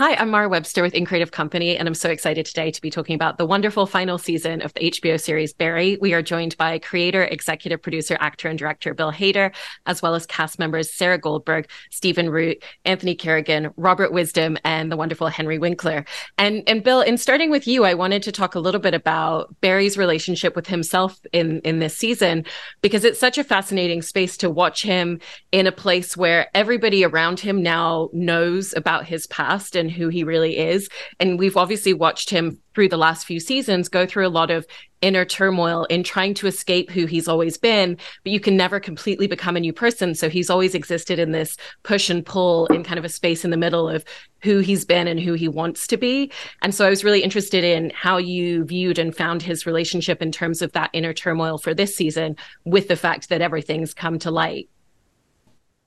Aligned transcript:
Hi, 0.00 0.14
I'm 0.14 0.30
Mara 0.30 0.48
Webster 0.48 0.82
with 0.82 0.94
In 0.94 1.04
Creative 1.04 1.30
Company, 1.30 1.76
and 1.76 1.86
I'm 1.86 1.92
so 1.92 2.08
excited 2.08 2.46
today 2.46 2.70
to 2.70 2.80
be 2.80 2.88
talking 2.88 3.14
about 3.14 3.36
the 3.36 3.44
wonderful 3.44 3.84
final 3.84 4.16
season 4.16 4.62
of 4.62 4.72
the 4.72 4.90
HBO 4.90 5.20
series 5.20 5.52
Barry. 5.52 5.98
We 6.00 6.14
are 6.14 6.22
joined 6.22 6.56
by 6.56 6.78
creator, 6.78 7.24
executive 7.24 7.82
producer, 7.82 8.16
actor, 8.18 8.48
and 8.48 8.58
director 8.58 8.94
Bill 8.94 9.12
Hader, 9.12 9.54
as 9.84 10.00
well 10.00 10.14
as 10.14 10.24
cast 10.24 10.58
members 10.58 10.90
Sarah 10.90 11.18
Goldberg, 11.18 11.68
Stephen 11.90 12.30
Root, 12.30 12.64
Anthony 12.86 13.14
Carrigan, 13.14 13.74
Robert 13.76 14.10
Wisdom, 14.10 14.56
and 14.64 14.90
the 14.90 14.96
wonderful 14.96 15.26
Henry 15.26 15.58
Winkler. 15.58 16.06
And 16.38 16.62
and 16.66 16.82
Bill, 16.82 17.02
in 17.02 17.18
starting 17.18 17.50
with 17.50 17.66
you, 17.66 17.84
I 17.84 17.92
wanted 17.92 18.22
to 18.22 18.32
talk 18.32 18.54
a 18.54 18.60
little 18.60 18.80
bit 18.80 18.94
about 18.94 19.54
Barry's 19.60 19.98
relationship 19.98 20.56
with 20.56 20.66
himself 20.66 21.20
in 21.34 21.60
in 21.60 21.78
this 21.78 21.94
season 21.94 22.46
because 22.80 23.04
it's 23.04 23.20
such 23.20 23.36
a 23.36 23.44
fascinating 23.44 24.00
space 24.00 24.38
to 24.38 24.48
watch 24.48 24.82
him 24.82 25.20
in 25.52 25.66
a 25.66 25.72
place 25.72 26.16
where 26.16 26.48
everybody 26.54 27.04
around 27.04 27.38
him 27.38 27.62
now 27.62 28.08
knows 28.14 28.72
about 28.74 29.04
his 29.04 29.26
past 29.26 29.76
and 29.76 29.89
who 29.90 30.08
he 30.08 30.24
really 30.24 30.56
is. 30.56 30.88
And 31.18 31.38
we've 31.38 31.56
obviously 31.56 31.92
watched 31.92 32.30
him 32.30 32.58
through 32.74 32.88
the 32.88 32.96
last 32.96 33.26
few 33.26 33.40
seasons 33.40 33.88
go 33.88 34.06
through 34.06 34.26
a 34.26 34.28
lot 34.28 34.50
of 34.50 34.66
inner 35.02 35.24
turmoil 35.24 35.84
in 35.84 36.02
trying 36.02 36.34
to 36.34 36.46
escape 36.46 36.90
who 36.90 37.06
he's 37.06 37.26
always 37.26 37.56
been, 37.56 37.96
but 38.22 38.32
you 38.32 38.38
can 38.38 38.56
never 38.56 38.78
completely 38.78 39.26
become 39.26 39.56
a 39.56 39.60
new 39.60 39.72
person. 39.72 40.14
So 40.14 40.28
he's 40.28 40.50
always 40.50 40.74
existed 40.74 41.18
in 41.18 41.32
this 41.32 41.56
push 41.82 42.10
and 42.10 42.24
pull 42.24 42.66
in 42.66 42.84
kind 42.84 42.98
of 42.98 43.04
a 43.04 43.08
space 43.08 43.44
in 43.44 43.50
the 43.50 43.56
middle 43.56 43.88
of 43.88 44.04
who 44.42 44.58
he's 44.58 44.84
been 44.84 45.08
and 45.08 45.18
who 45.18 45.32
he 45.34 45.48
wants 45.48 45.86
to 45.88 45.96
be. 45.96 46.30
And 46.62 46.74
so 46.74 46.86
I 46.86 46.90
was 46.90 47.04
really 47.04 47.22
interested 47.22 47.64
in 47.64 47.90
how 47.94 48.18
you 48.18 48.64
viewed 48.64 48.98
and 48.98 49.16
found 49.16 49.42
his 49.42 49.66
relationship 49.66 50.22
in 50.22 50.32
terms 50.32 50.62
of 50.62 50.72
that 50.72 50.90
inner 50.92 51.14
turmoil 51.14 51.58
for 51.58 51.74
this 51.74 51.96
season 51.96 52.36
with 52.64 52.88
the 52.88 52.96
fact 52.96 53.30
that 53.30 53.40
everything's 53.40 53.94
come 53.94 54.18
to 54.20 54.30
light. 54.30 54.68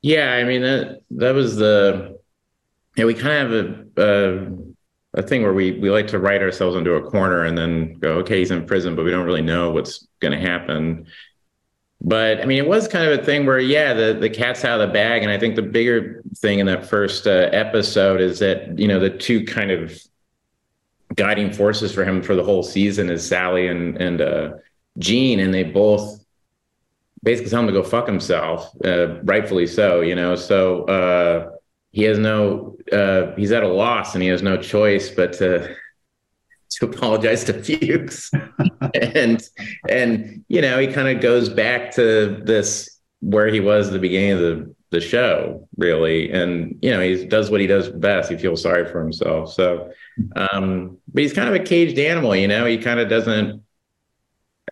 Yeah, 0.02 0.34
I 0.34 0.44
mean 0.44 0.62
that 0.63 0.99
that 1.12 1.34
was 1.34 1.55
the 1.55 2.20
yeah, 2.96 3.06
we 3.06 3.14
kind 3.14 3.34
of 3.34 3.52
have 3.52 3.98
a, 3.98 4.48
a, 5.16 5.20
a 5.20 5.24
thing 5.24 5.44
where 5.44 5.54
we 5.54 5.80
we 5.80 5.90
like 5.90 6.08
to 6.08 6.20
write 6.20 6.42
ourselves 6.42 6.76
into 6.76 6.94
a 6.94 7.10
corner 7.10 7.46
and 7.46 7.58
then 7.58 7.96
go, 8.00 8.13
okay, 8.20 8.40
he's 8.40 8.52
in 8.52 8.66
prison, 8.66 8.96
but 8.96 9.04
we 9.04 9.12
don't 9.12 9.26
really 9.26 9.41
know 9.41 9.72
what's 9.72 10.08
going 10.20 10.32
to 10.32 10.40
happen. 10.40 11.05
But 12.02 12.41
I 12.41 12.46
mean, 12.46 12.58
it 12.58 12.68
was 12.68 12.88
kind 12.88 13.10
of 13.10 13.20
a 13.20 13.24
thing 13.24 13.46
where, 13.46 13.60
yeah, 13.60 13.94
the 13.94 14.13
the 14.13 14.30
cat's 14.30 14.66
out 14.66 14.82
of 14.82 14.88
the 14.88 14.94
bag, 14.94 15.24
and 15.24 15.32
I 15.32 15.40
think 15.40 15.55
the 15.55 15.62
bigger 15.62 16.22
thing 16.38 16.60
in 16.60 16.66
that 16.66 16.85
first 16.85 17.27
uh, 17.27 17.50
episode 17.52 18.20
is 18.22 18.40
that 18.40 18.77
you 18.77 18.88
know 18.88 19.00
the 19.00 19.10
two 19.10 19.46
kind 19.46 19.72
of 19.72 19.98
guiding 21.16 21.54
forces 21.54 21.94
for 21.94 22.04
him 22.04 22.22
for 22.22 22.35
the 22.35 22.44
whole 22.44 22.63
season 22.63 23.10
is 23.10 23.26
Sally 23.26 23.68
and 23.68 23.98
and 24.02 24.22
uh, 24.22 24.52
Gene, 24.98 25.40
and 25.40 25.54
they 25.54 25.63
both 25.63 26.24
basically 27.24 27.50
tell 27.50 27.62
him 27.62 27.68
to 27.68 27.74
go 27.74 27.84
fuck 27.84 28.05
himself, 28.05 28.70
uh, 28.84 29.22
rightfully 29.22 29.66
so, 29.66 30.02
you 30.02 30.16
know. 30.16 30.35
So 30.35 30.84
uh, 30.84 31.52
he 31.91 32.04
has 32.04 32.20
no 32.20 32.73
uh, 32.91 33.34
he's 33.35 33.51
at 33.51 33.63
a 33.63 33.67
loss 33.67 34.13
and 34.13 34.23
he 34.23 34.29
has 34.29 34.41
no 34.41 34.57
choice 34.57 35.09
but 35.09 35.34
to 35.34 35.76
to 36.71 36.85
apologize 36.85 37.43
to 37.45 37.53
Fuchs. 37.53 38.31
and 38.93 39.43
and 39.89 40.43
you 40.48 40.62
know, 40.62 40.79
he 40.79 40.87
kind 40.87 41.07
of 41.07 41.21
goes 41.21 41.49
back 41.49 41.91
to 41.95 42.41
this 42.43 42.99
where 43.21 43.48
he 43.48 43.59
was 43.59 43.87
at 43.87 43.93
the 43.93 43.99
beginning 43.99 44.31
of 44.31 44.39
the 44.39 44.76
the 44.91 45.01
show, 45.01 45.67
really. 45.77 46.31
And 46.31 46.77
you 46.81 46.91
know, 46.91 47.01
he 47.01 47.26
does 47.26 47.49
what 47.49 47.61
he 47.61 47.67
does 47.67 47.89
best. 47.89 48.29
He 48.29 48.37
feels 48.37 48.61
sorry 48.61 48.85
for 48.85 49.01
himself. 49.01 49.54
So 49.54 49.91
um, 50.35 50.98
but 51.11 51.23
he's 51.23 51.34
kind 51.34 51.49
of 51.49 51.55
a 51.55 51.63
caged 51.63 51.98
animal, 51.98 52.35
you 52.35 52.48
know, 52.48 52.65
he 52.65 52.77
kind 52.77 52.99
of 52.99 53.09
doesn't 53.09 53.63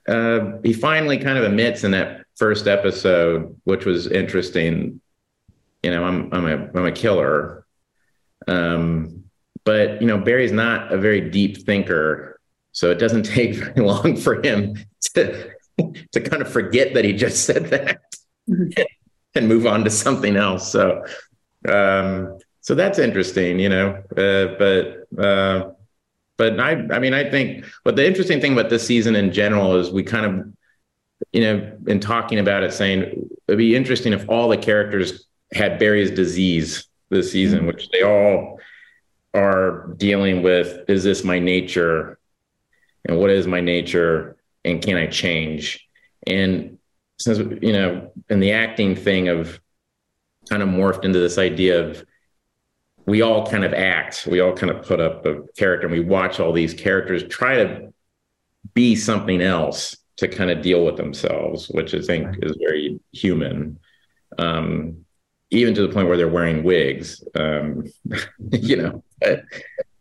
uh, 0.07 0.57
he 0.63 0.73
finally 0.73 1.17
kind 1.17 1.37
of 1.37 1.43
admits 1.43 1.83
in 1.83 1.91
that 1.91 2.25
first 2.35 2.67
episode, 2.67 3.55
which 3.65 3.85
was 3.85 4.07
interesting, 4.07 4.99
you 5.83 5.91
know, 5.91 6.03
I'm 6.03 6.33
I'm 6.33 6.45
a 6.45 6.69
I'm 6.77 6.85
a 6.85 6.91
killer. 6.91 7.65
Um, 8.47 9.23
but 9.63 10.01
you 10.01 10.07
know, 10.07 10.17
Barry's 10.17 10.51
not 10.51 10.91
a 10.91 10.97
very 10.97 11.29
deep 11.29 11.65
thinker, 11.65 12.39
so 12.71 12.89
it 12.89 12.99
doesn't 12.99 13.23
take 13.37 13.55
very 13.55 13.81
long 13.81 14.15
for 14.17 14.41
him 14.43 14.77
to 15.15 15.51
to 16.11 16.21
kind 16.21 16.41
of 16.41 16.51
forget 16.51 16.93
that 16.93 17.05
he 17.05 17.13
just 17.13 17.45
said 17.45 17.65
that 17.67 18.01
mm-hmm. 18.49 18.81
and 19.35 19.47
move 19.47 19.65
on 19.65 19.83
to 19.83 19.89
something 19.89 20.35
else. 20.35 20.71
So 20.71 21.03
um, 21.67 22.37
so 22.61 22.75
that's 22.75 22.99
interesting, 22.99 23.59
you 23.59 23.69
know. 23.69 24.03
Uh, 24.15 24.55
but 24.57 25.23
uh, 25.23 25.71
but 26.37 26.59
I 26.59 26.71
I 26.91 26.99
mean 26.99 27.13
I 27.13 27.29
think 27.29 27.65
but 27.83 27.95
the 27.95 28.05
interesting 28.05 28.41
thing 28.41 28.53
about 28.53 28.69
this 28.69 28.85
season 28.85 29.15
in 29.15 29.31
general 29.31 29.75
is 29.75 29.91
we 29.91 30.03
kind 30.03 30.25
of 30.25 30.53
you 31.31 31.41
know 31.41 31.77
in 31.87 31.99
talking 31.99 32.39
about 32.39 32.63
it 32.63 32.73
saying 32.73 33.29
it'd 33.47 33.57
be 33.57 33.75
interesting 33.75 34.13
if 34.13 34.27
all 34.29 34.49
the 34.49 34.57
characters 34.57 35.27
had 35.53 35.79
Barry's 35.79 36.11
disease 36.11 36.87
this 37.11 37.31
season, 37.31 37.59
mm-hmm. 37.59 37.67
which 37.67 37.89
they 37.89 38.03
all 38.03 38.59
are 39.33 39.93
dealing 39.97 40.41
with. 40.41 40.89
Is 40.89 41.03
this 41.03 41.23
my 41.23 41.39
nature? 41.39 42.17
And 43.05 43.17
what 43.19 43.29
is 43.29 43.47
my 43.47 43.61
nature? 43.61 44.37
And 44.65 44.81
can 44.81 44.97
I 44.97 45.07
change? 45.07 45.87
And 46.27 46.77
since, 47.19 47.37
you 47.61 47.73
know, 47.73 48.11
and 48.29 48.41
the 48.41 48.53
acting 48.53 48.95
thing 48.95 49.27
of 49.27 49.59
kind 50.49 50.63
of 50.63 50.69
morphed 50.69 51.05
into 51.05 51.19
this 51.19 51.37
idea 51.37 51.87
of 51.87 52.03
we 53.05 53.21
all 53.21 53.45
kind 53.45 53.63
of 53.63 53.73
act, 53.73 54.27
we 54.29 54.39
all 54.39 54.53
kind 54.53 54.71
of 54.71 54.85
put 54.85 54.99
up 54.99 55.25
a 55.25 55.41
character 55.57 55.87
and 55.87 55.95
we 55.95 56.03
watch 56.03 56.39
all 56.39 56.53
these 56.53 56.73
characters 56.73 57.23
try 57.27 57.55
to 57.55 57.93
be 58.73 58.95
something 58.95 59.41
else 59.41 59.97
to 60.17 60.27
kind 60.27 60.51
of 60.51 60.61
deal 60.61 60.85
with 60.85 60.97
themselves, 60.97 61.67
which 61.69 61.93
I 61.95 62.01
think 62.01 62.37
is 62.43 62.55
very 62.59 62.99
human. 63.11 63.79
Um, 64.37 65.05
even 65.51 65.75
to 65.75 65.85
the 65.85 65.93
point 65.93 66.07
where 66.07 66.17
they're 66.17 66.27
wearing 66.27 66.63
wigs. 66.63 67.23
Um, 67.35 67.85
you 68.51 68.75
know, 68.75 69.03
but 69.19 69.43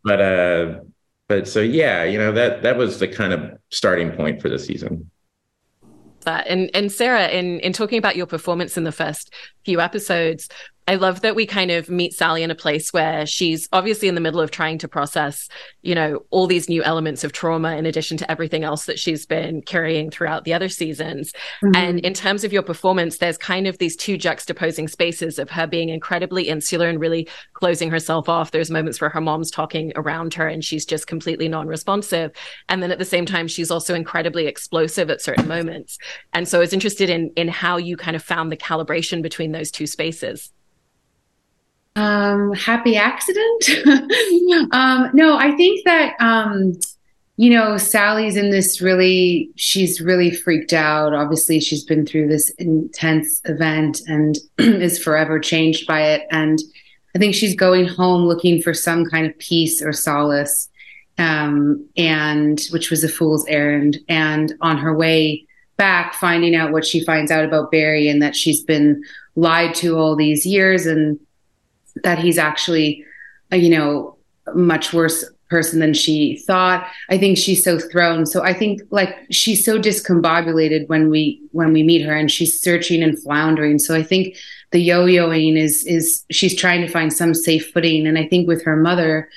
but, 0.02 0.20
uh, 0.20 0.80
but 1.28 1.46
so 1.46 1.60
yeah, 1.60 2.04
you 2.04 2.18
know 2.18 2.32
that 2.32 2.62
that 2.62 2.76
was 2.76 2.98
the 2.98 3.08
kind 3.08 3.32
of 3.32 3.58
starting 3.70 4.12
point 4.12 4.40
for 4.40 4.48
the 4.48 4.58
season 4.58 5.10
that. 6.24 6.46
And 6.46 6.70
and 6.74 6.90
Sarah, 6.90 7.28
in 7.28 7.60
in 7.60 7.72
talking 7.72 7.98
about 7.98 8.16
your 8.16 8.26
performance 8.26 8.76
in 8.76 8.84
the 8.84 8.92
first 8.92 9.34
few 9.64 9.80
episodes, 9.80 10.48
I 10.90 10.96
love 10.96 11.20
that 11.20 11.36
we 11.36 11.46
kind 11.46 11.70
of 11.70 11.88
meet 11.88 12.14
Sally 12.14 12.42
in 12.42 12.50
a 12.50 12.54
place 12.56 12.92
where 12.92 13.24
she's 13.24 13.68
obviously 13.72 14.08
in 14.08 14.16
the 14.16 14.20
middle 14.20 14.40
of 14.40 14.50
trying 14.50 14.76
to 14.78 14.88
process, 14.88 15.48
you 15.82 15.94
know, 15.94 16.24
all 16.30 16.48
these 16.48 16.68
new 16.68 16.82
elements 16.82 17.22
of 17.22 17.30
trauma 17.30 17.76
in 17.76 17.86
addition 17.86 18.16
to 18.16 18.28
everything 18.28 18.64
else 18.64 18.86
that 18.86 18.98
she's 18.98 19.24
been 19.24 19.62
carrying 19.62 20.10
throughout 20.10 20.42
the 20.42 20.52
other 20.52 20.68
seasons. 20.68 21.32
Mm-hmm. 21.62 21.76
And 21.76 22.00
in 22.00 22.12
terms 22.12 22.42
of 22.42 22.52
your 22.52 22.64
performance, 22.64 23.18
there's 23.18 23.38
kind 23.38 23.68
of 23.68 23.78
these 23.78 23.94
two 23.94 24.18
juxtaposing 24.18 24.90
spaces 24.90 25.38
of 25.38 25.48
her 25.50 25.64
being 25.64 25.90
incredibly 25.90 26.48
insular 26.48 26.88
and 26.88 26.98
really 26.98 27.28
closing 27.52 27.88
herself 27.88 28.28
off. 28.28 28.50
There's 28.50 28.68
moments 28.68 29.00
where 29.00 29.10
her 29.10 29.20
mom's 29.20 29.52
talking 29.52 29.92
around 29.94 30.34
her 30.34 30.48
and 30.48 30.64
she's 30.64 30.84
just 30.84 31.06
completely 31.06 31.46
non-responsive. 31.46 32.32
And 32.68 32.82
then 32.82 32.90
at 32.90 32.98
the 32.98 33.04
same 33.04 33.26
time, 33.26 33.46
she's 33.46 33.70
also 33.70 33.94
incredibly 33.94 34.48
explosive 34.48 35.08
at 35.08 35.22
certain 35.22 35.46
moments. 35.46 35.98
And 36.32 36.48
so 36.48 36.58
I 36.58 36.62
was 36.62 36.72
interested 36.72 37.08
in 37.10 37.30
in 37.36 37.46
how 37.46 37.76
you 37.76 37.96
kind 37.96 38.16
of 38.16 38.24
found 38.24 38.50
the 38.50 38.56
calibration 38.56 39.22
between 39.22 39.52
those 39.52 39.70
two 39.70 39.86
spaces. 39.86 40.50
Um, 42.00 42.52
happy 42.54 42.96
accident? 42.96 43.68
um, 44.72 45.10
no, 45.12 45.36
I 45.36 45.52
think 45.56 45.84
that 45.84 46.14
um, 46.20 46.72
you 47.40 47.48
know, 47.48 47.78
Sally's 47.78 48.36
in 48.36 48.50
this 48.50 48.82
really, 48.82 49.50
she's 49.56 49.98
really 49.98 50.30
freaked 50.30 50.74
out. 50.74 51.14
Obviously, 51.14 51.58
she's 51.58 51.82
been 51.82 52.04
through 52.04 52.28
this 52.28 52.50
intense 52.58 53.40
event 53.46 54.02
and 54.06 54.36
is 54.58 55.02
forever 55.02 55.38
changed 55.38 55.86
by 55.86 56.02
it. 56.02 56.26
And 56.30 56.58
I 57.16 57.18
think 57.18 57.34
she's 57.34 57.56
going 57.56 57.88
home 57.88 58.26
looking 58.26 58.60
for 58.60 58.74
some 58.74 59.06
kind 59.06 59.26
of 59.26 59.38
peace 59.38 59.80
or 59.80 59.90
solace, 59.90 60.68
um, 61.16 61.82
and 61.96 62.60
which 62.72 62.90
was 62.90 63.04
a 63.04 63.08
fool's 63.08 63.46
errand. 63.46 63.98
And 64.06 64.52
on 64.60 64.76
her 64.76 64.94
way 64.94 65.46
back, 65.78 66.12
finding 66.12 66.54
out 66.54 66.72
what 66.72 66.84
she 66.84 67.02
finds 67.02 67.30
out 67.30 67.46
about 67.46 67.70
Barry 67.70 68.06
and 68.08 68.20
that 68.20 68.36
she's 68.36 68.62
been 68.62 69.02
lied 69.34 69.74
to 69.76 69.96
all 69.96 70.14
these 70.14 70.44
years 70.44 70.84
and 70.84 71.18
that 72.02 72.18
he's 72.18 72.38
actually, 72.38 73.04
a, 73.50 73.56
you 73.56 73.70
know, 73.70 74.16
much 74.54 74.92
worse 74.92 75.24
person 75.50 75.80
than 75.80 75.92
she 75.92 76.36
thought. 76.46 76.88
I 77.10 77.18
think 77.18 77.36
she's 77.36 77.62
so 77.62 77.78
thrown. 77.78 78.24
So 78.24 78.42
I 78.42 78.54
think 78.54 78.80
like 78.90 79.14
she's 79.30 79.64
so 79.64 79.78
discombobulated 79.78 80.88
when 80.88 81.10
we 81.10 81.42
when 81.50 81.72
we 81.72 81.82
meet 81.82 82.06
her 82.06 82.14
and 82.14 82.30
she's 82.30 82.58
searching 82.58 83.02
and 83.02 83.20
floundering. 83.20 83.78
So 83.78 83.94
I 83.94 84.02
think 84.02 84.36
the 84.70 84.80
yo-yoing 84.80 85.58
is 85.58 85.84
is 85.84 86.24
she's 86.30 86.56
trying 86.56 86.80
to 86.82 86.88
find 86.88 87.12
some 87.12 87.34
safe 87.34 87.72
footing. 87.72 88.06
And 88.06 88.16
I 88.16 88.26
think 88.26 88.46
with 88.46 88.62
her 88.64 88.76
mother, 88.76 89.28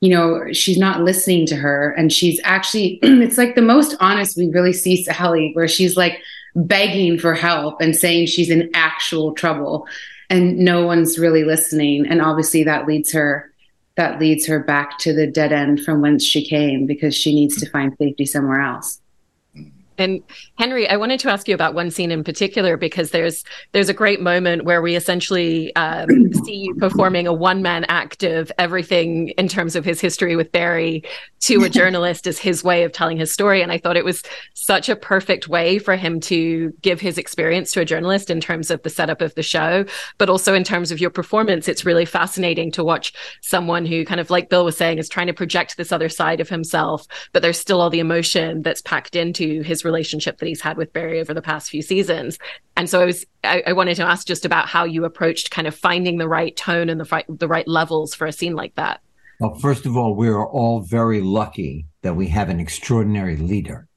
you 0.00 0.10
know, 0.10 0.52
she's 0.52 0.78
not 0.78 1.02
listening 1.02 1.46
to 1.46 1.56
her. 1.56 1.90
And 1.92 2.12
she's 2.12 2.38
actually 2.44 2.98
it's 3.02 3.38
like 3.38 3.54
the 3.54 3.62
most 3.62 3.96
honest 4.00 4.36
we 4.36 4.48
really 4.48 4.74
see 4.74 5.02
Sally, 5.02 5.52
where 5.54 5.68
she's 5.68 5.96
like 5.96 6.20
begging 6.54 7.18
for 7.18 7.34
help 7.34 7.80
and 7.80 7.96
saying 7.96 8.26
she's 8.26 8.50
in 8.50 8.70
actual 8.74 9.32
trouble 9.32 9.88
and 10.30 10.58
no 10.58 10.84
one's 10.84 11.18
really 11.18 11.44
listening. 11.44 12.06
And 12.06 12.20
obviously 12.20 12.64
that 12.64 12.86
leads 12.86 13.12
her 13.12 13.50
that 13.96 14.18
leads 14.18 14.44
her 14.46 14.58
back 14.58 14.98
to 14.98 15.12
the 15.12 15.26
dead 15.26 15.52
end 15.52 15.80
from 15.84 16.00
whence 16.00 16.24
she 16.24 16.44
came 16.44 16.84
because 16.84 17.14
she 17.14 17.32
needs 17.32 17.56
to 17.60 17.70
find 17.70 17.94
safety 17.96 18.26
somewhere 18.26 18.60
else 18.60 19.00
And 19.98 20.22
Henry, 20.56 20.88
I 20.88 20.96
wanted 20.96 21.20
to 21.20 21.30
ask 21.30 21.48
you 21.48 21.54
about 21.54 21.74
one 21.74 21.90
scene 21.90 22.10
in 22.10 22.24
particular 22.24 22.76
because 22.76 23.10
there's 23.10 23.44
there's 23.72 23.88
a 23.88 23.94
great 23.94 24.20
moment 24.20 24.64
where 24.64 24.82
we 24.82 24.96
essentially 24.96 25.74
um, 25.76 26.08
see 26.44 26.54
you 26.54 26.74
performing 26.74 27.26
a 27.26 27.32
one 27.32 27.62
man 27.62 27.84
act 27.88 28.22
of 28.22 28.50
everything 28.58 29.28
in 29.30 29.48
terms 29.48 29.76
of 29.76 29.84
his 29.84 30.00
history 30.00 30.36
with 30.36 30.50
Barry 30.52 31.02
to 31.40 31.64
a 31.64 31.68
journalist 31.70 32.26
as 32.26 32.38
his 32.38 32.64
way 32.64 32.84
of 32.84 32.92
telling 32.92 33.16
his 33.16 33.32
story. 33.32 33.62
And 33.62 33.70
I 33.70 33.78
thought 33.78 33.96
it 33.96 34.04
was 34.04 34.22
such 34.54 34.88
a 34.88 34.96
perfect 34.96 35.48
way 35.48 35.78
for 35.78 35.96
him 35.96 36.20
to 36.20 36.72
give 36.82 37.00
his 37.00 37.18
experience 37.18 37.70
to 37.72 37.80
a 37.80 37.84
journalist 37.84 38.30
in 38.30 38.40
terms 38.40 38.70
of 38.70 38.82
the 38.82 38.90
setup 38.90 39.20
of 39.20 39.34
the 39.34 39.42
show, 39.42 39.84
but 40.18 40.28
also 40.28 40.54
in 40.54 40.64
terms 40.64 40.90
of 40.90 41.00
your 41.00 41.10
performance. 41.10 41.68
It's 41.68 41.84
really 41.84 42.04
fascinating 42.04 42.70
to 42.72 42.84
watch 42.84 43.12
someone 43.42 43.86
who 43.86 44.04
kind 44.04 44.20
of 44.20 44.30
like 44.30 44.48
Bill 44.48 44.64
was 44.64 44.76
saying 44.76 44.98
is 44.98 45.08
trying 45.08 45.26
to 45.26 45.32
project 45.32 45.76
this 45.76 45.92
other 45.92 46.08
side 46.08 46.40
of 46.40 46.48
himself, 46.48 47.06
but 47.32 47.42
there's 47.42 47.58
still 47.58 47.80
all 47.80 47.90
the 47.90 48.00
emotion 48.00 48.62
that's 48.62 48.82
packed 48.82 49.14
into 49.14 49.62
his 49.62 49.83
relationship 49.84 50.38
that 50.38 50.46
he's 50.46 50.60
had 50.60 50.76
with 50.76 50.92
Barry 50.92 51.20
over 51.20 51.34
the 51.34 51.42
past 51.42 51.70
few 51.70 51.82
seasons. 51.82 52.38
And 52.76 52.88
so 52.88 53.00
I 53.00 53.04
was 53.04 53.26
I, 53.42 53.62
I 53.68 53.72
wanted 53.72 53.96
to 53.96 54.04
ask 54.04 54.26
just 54.26 54.44
about 54.44 54.66
how 54.66 54.84
you 54.84 55.04
approached 55.04 55.50
kind 55.50 55.66
of 55.66 55.74
finding 55.74 56.18
the 56.18 56.28
right 56.28 56.56
tone 56.56 56.88
and 56.88 57.00
the 57.00 57.04
right 57.04 57.26
the 57.28 57.48
right 57.48 57.68
levels 57.68 58.14
for 58.14 58.26
a 58.26 58.32
scene 58.32 58.54
like 58.54 58.74
that. 58.76 59.00
Well, 59.40 59.54
first 59.56 59.84
of 59.86 59.96
all, 59.96 60.14
we 60.14 60.28
are 60.28 60.46
all 60.46 60.80
very 60.80 61.20
lucky 61.20 61.86
that 62.02 62.14
we 62.14 62.28
have 62.28 62.48
an 62.48 62.60
extraordinary 62.60 63.36
leader. 63.36 63.88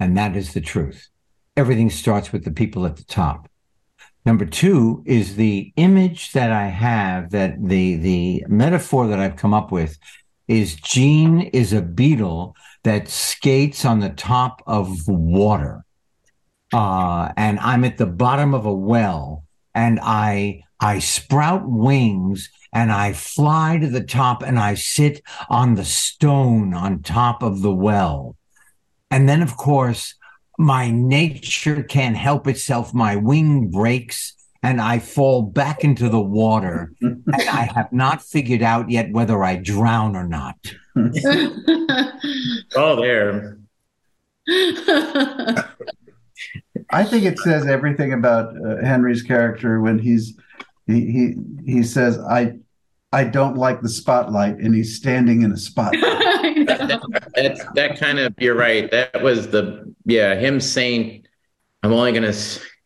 And 0.00 0.16
that 0.16 0.36
is 0.36 0.52
the 0.52 0.60
truth. 0.60 1.08
Everything 1.56 1.90
starts 1.90 2.32
with 2.32 2.44
the 2.44 2.50
people 2.50 2.84
at 2.84 2.96
the 2.96 3.04
top. 3.04 3.48
Number 4.26 4.46
two 4.46 5.02
is 5.06 5.36
the 5.36 5.72
image 5.76 6.32
that 6.32 6.50
I 6.50 6.66
have 6.68 7.30
that 7.30 7.56
the 7.62 7.96
the 7.96 8.44
metaphor 8.48 9.06
that 9.06 9.20
I've 9.20 9.36
come 9.36 9.52
up 9.54 9.70
with 9.70 9.98
is 10.48 10.76
Gene 10.76 11.40
is 11.40 11.72
a 11.72 11.82
beetle 11.82 12.54
that 12.82 13.08
skates 13.08 13.84
on 13.84 14.00
the 14.00 14.10
top 14.10 14.62
of 14.66 15.08
water. 15.08 15.84
Uh, 16.72 17.32
and 17.36 17.58
I'm 17.60 17.84
at 17.84 17.98
the 17.98 18.06
bottom 18.06 18.54
of 18.54 18.66
a 18.66 18.74
well 18.74 19.44
and 19.74 19.98
I 20.02 20.62
I 20.80 20.98
sprout 20.98 21.62
wings 21.64 22.50
and 22.72 22.92
I 22.92 23.12
fly 23.12 23.78
to 23.78 23.88
the 23.88 24.02
top 24.02 24.42
and 24.42 24.58
I 24.58 24.74
sit 24.74 25.22
on 25.48 25.74
the 25.74 25.84
stone 25.84 26.74
on 26.74 27.02
top 27.02 27.42
of 27.42 27.62
the 27.62 27.72
well. 27.72 28.36
And 29.10 29.28
then 29.28 29.40
of 29.40 29.56
course 29.56 30.14
my 30.58 30.90
nature 30.90 31.82
can't 31.82 32.16
help 32.16 32.46
itself. 32.46 32.92
My 32.92 33.16
wing 33.16 33.70
breaks 33.70 34.34
and 34.64 34.80
I 34.80 34.98
fall 34.98 35.42
back 35.42 35.84
into 35.84 36.08
the 36.08 36.20
water. 36.20 36.90
and 37.02 37.24
I 37.36 37.68
have 37.74 37.92
not 37.92 38.22
figured 38.22 38.62
out 38.62 38.90
yet 38.90 39.12
whether 39.12 39.44
I 39.44 39.56
drown 39.56 40.16
or 40.16 40.26
not. 40.26 40.56
oh, 42.74 42.96
there. 43.00 43.58
I 46.90 47.04
think 47.04 47.24
it 47.24 47.38
says 47.38 47.66
everything 47.66 48.14
about 48.14 48.56
uh, 48.56 48.84
Henry's 48.84 49.22
character 49.22 49.80
when 49.80 49.98
he's 49.98 50.34
he, 50.86 51.00
he 51.10 51.34
he 51.64 51.82
says 51.82 52.18
I 52.18 52.54
I 53.12 53.24
don't 53.24 53.56
like 53.56 53.80
the 53.80 53.88
spotlight 53.88 54.58
and 54.58 54.74
he's 54.74 54.96
standing 54.96 55.42
in 55.42 55.52
a 55.52 55.56
spotlight. 55.56 56.00
that, 56.66 57.00
that's 57.34 57.64
that 57.74 57.98
kind 57.98 58.18
of 58.18 58.34
you're 58.38 58.56
right. 58.56 58.90
That 58.90 59.22
was 59.22 59.48
the 59.48 59.94
yeah 60.04 60.34
him 60.34 60.60
saying 60.60 61.26
I'm 61.82 61.92
only 61.92 62.12
gonna 62.12 62.34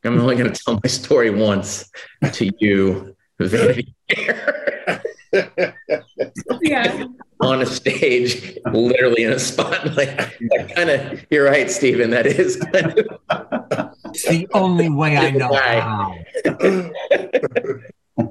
I'm 0.08 0.20
only 0.20 0.36
gonna 0.36 0.50
tell 0.50 0.80
my 0.82 0.88
story 0.88 1.30
once 1.30 1.90
to 2.32 2.50
you, 2.58 3.14
Vanity 3.38 3.94
Fair. 4.10 5.02
yeah. 6.62 7.04
On 7.40 7.62
a 7.62 7.66
stage, 7.66 8.58
literally 8.72 9.22
in 9.22 9.32
a 9.32 9.38
spotlight. 9.38 10.16
That 10.16 10.72
kind 10.74 10.90
of, 10.90 11.26
you're 11.30 11.44
right, 11.44 11.70
Stephen. 11.70 12.10
That 12.10 12.26
is 12.26 12.56
kind 12.56 12.98
of. 12.98 13.90
It's 14.06 14.26
the 14.26 14.48
only 14.54 14.88
way 14.88 15.16
I 15.16 15.30
know 15.30 15.52
how. 15.52 16.14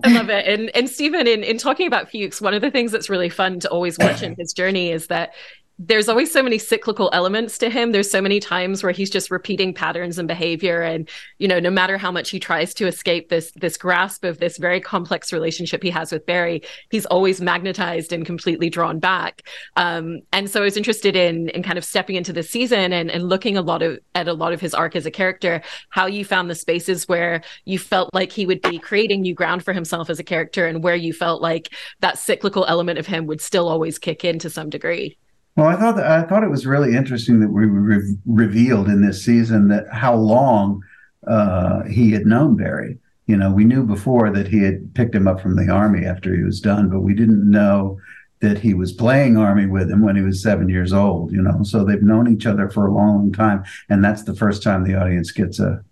I 0.04 0.12
love 0.12 0.30
it. 0.30 0.48
And 0.48 0.76
and 0.76 0.90
Stephen, 0.90 1.28
in, 1.28 1.44
in 1.44 1.58
talking 1.58 1.88
about 1.88 2.12
Fuchs, 2.12 2.42
one 2.42 2.54
of 2.54 2.62
the 2.62 2.72
things 2.72 2.92
that's 2.92 3.10
really 3.10 3.30
fun 3.30 3.60
to 3.62 3.70
always 3.70 3.98
watch 3.98 4.24
in 4.24 4.36
his 4.38 4.52
journey 4.52 4.92
is 4.92 5.08
that 5.08 5.34
there's 5.80 6.10
always 6.10 6.32
so 6.32 6.42
many 6.42 6.58
cyclical 6.58 7.12
elements 7.14 7.60
to 7.60 7.70
him. 7.70 7.92
There's 7.92 8.10
so 8.10 8.20
many 8.20 8.40
times 8.40 8.82
where 8.82 8.92
he's 8.92 9.12
just 9.12 9.30
repeating 9.30 9.76
patterns 9.76 10.18
and 10.18 10.28
behavior. 10.28 10.82
And, 10.82 11.08
you 11.38 11.48
know, 11.48 11.60
no 11.60 11.70
matter 11.70 12.00
how 12.00 12.12
much 12.12 12.32
he 12.32 12.40
tries 12.40 12.74
to 12.76 12.88
escape 12.88 13.30
this, 13.30 13.52
this 13.52 13.78
grasp 13.78 14.24
of 14.24 14.40
this 14.40 14.58
very 14.58 14.82
complex 14.82 15.32
relationship 15.32 15.84
he 15.84 15.92
has 15.92 16.12
with 16.12 16.26
Barry, 16.26 16.64
he's 16.90 17.06
always 17.06 17.40
magnetized 17.42 18.12
and 18.12 18.26
completely 18.26 18.72
drawn 18.72 18.98
back. 18.98 19.44
Um, 19.76 20.22
and 20.34 20.50
so 20.50 20.62
I 20.62 20.64
was 20.64 20.78
interested 20.78 21.16
in, 21.16 21.50
in 21.50 21.62
kind 21.62 21.78
of 21.78 21.86
stepping 21.86 22.16
into 22.16 22.34
the 22.34 22.44
season 22.44 22.92
and, 22.92 23.12
and 23.12 23.30
looking 23.30 23.56
a 23.56 23.62
lot 23.62 23.84
of, 23.84 24.00
at 24.16 24.28
a 24.28 24.34
lot 24.34 24.54
of 24.54 24.62
his 24.62 24.74
arc 24.74 24.96
as 24.96 25.06
a 25.06 25.12
character, 25.12 25.62
how 25.90 26.08
you 26.08 26.26
found 26.26 26.50
the 26.50 26.56
spaces 26.56 27.08
where 27.08 27.44
you 27.66 27.78
felt 27.78 28.12
like 28.16 28.32
he 28.32 28.48
would 28.48 28.64
be 28.64 28.80
creating 28.80 29.22
new 29.22 29.36
ground 29.36 29.64
for 29.64 29.74
himself 29.74 30.10
as 30.10 30.18
a 30.18 30.24
character 30.24 30.66
and 30.66 30.84
where 30.84 30.96
you 30.96 31.14
felt 31.14 31.40
like 31.40 31.70
that 32.00 32.18
cyclical 32.18 32.66
element 32.66 32.98
of 32.98 33.06
him 33.06 33.28
would 33.28 33.42
still 33.42 33.70
always 33.70 34.00
kick 34.00 34.26
in 34.26 34.40
to 34.40 34.50
some 34.50 34.72
degree. 34.72 35.18
Well, 35.58 35.66
I 35.66 35.76
thought 35.76 35.96
that, 35.96 36.06
I 36.06 36.22
thought 36.22 36.44
it 36.44 36.52
was 36.52 36.68
really 36.68 36.96
interesting 36.96 37.40
that 37.40 37.50
we 37.50 37.66
re- 37.66 38.16
revealed 38.28 38.88
in 38.88 39.02
this 39.02 39.26
season 39.26 39.70
that 39.70 39.88
how 39.92 40.14
long 40.14 40.84
uh, 41.26 41.84
he 41.86 42.12
had 42.12 42.28
known 42.28 42.56
Barry. 42.56 43.00
You 43.26 43.38
know, 43.38 43.52
we 43.52 43.66
knew 43.66 43.84
before 43.84 44.30
that 44.30 44.48
he 44.48 44.60
had 44.60 44.94
picked 44.94 45.16
him 45.16 45.28
up 45.28 45.42
from 45.42 45.56
the 45.56 45.70
army 45.70 46.06
after 46.06 46.34
he 46.34 46.44
was 46.44 46.62
done, 46.62 46.90
but 46.90 47.00
we 47.00 47.16
didn't 47.16 47.50
know 47.50 48.00
that 48.40 48.60
he 48.60 48.76
was 48.76 48.94
playing 48.94 49.36
army 49.36 49.66
with 49.66 49.90
him 49.90 50.04
when 50.04 50.16
he 50.16 50.22
was 50.22 50.44
seven 50.44 50.70
years 50.70 50.94
old. 50.94 51.32
You 51.32 51.42
know, 51.42 51.64
so 51.64 51.84
they've 51.84 52.04
known 52.04 52.32
each 52.32 52.46
other 52.46 52.70
for 52.70 52.86
a 52.86 52.94
long 52.94 53.34
time, 53.34 53.64
and 53.90 54.06
that's 54.06 54.24
the 54.24 54.36
first 54.36 54.62
time 54.62 54.84
the 54.84 54.96
audience 54.96 55.32
gets 55.32 55.60
a 55.60 55.84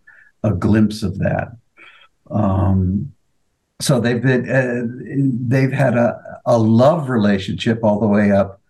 a 0.43 0.53
glimpse 0.53 1.01
of 1.01 1.17
that. 1.17 1.57
Um, 2.29 3.11
so 3.81 3.99
they've 3.99 4.21
been 4.21 4.47
uh, 4.47 4.83
they've 5.49 5.73
had 5.73 5.97
a 5.97 6.39
a 6.45 6.59
love 6.59 7.09
relationship 7.09 7.79
all 7.83 7.99
the 7.99 8.07
way 8.07 8.31
up 8.31 8.61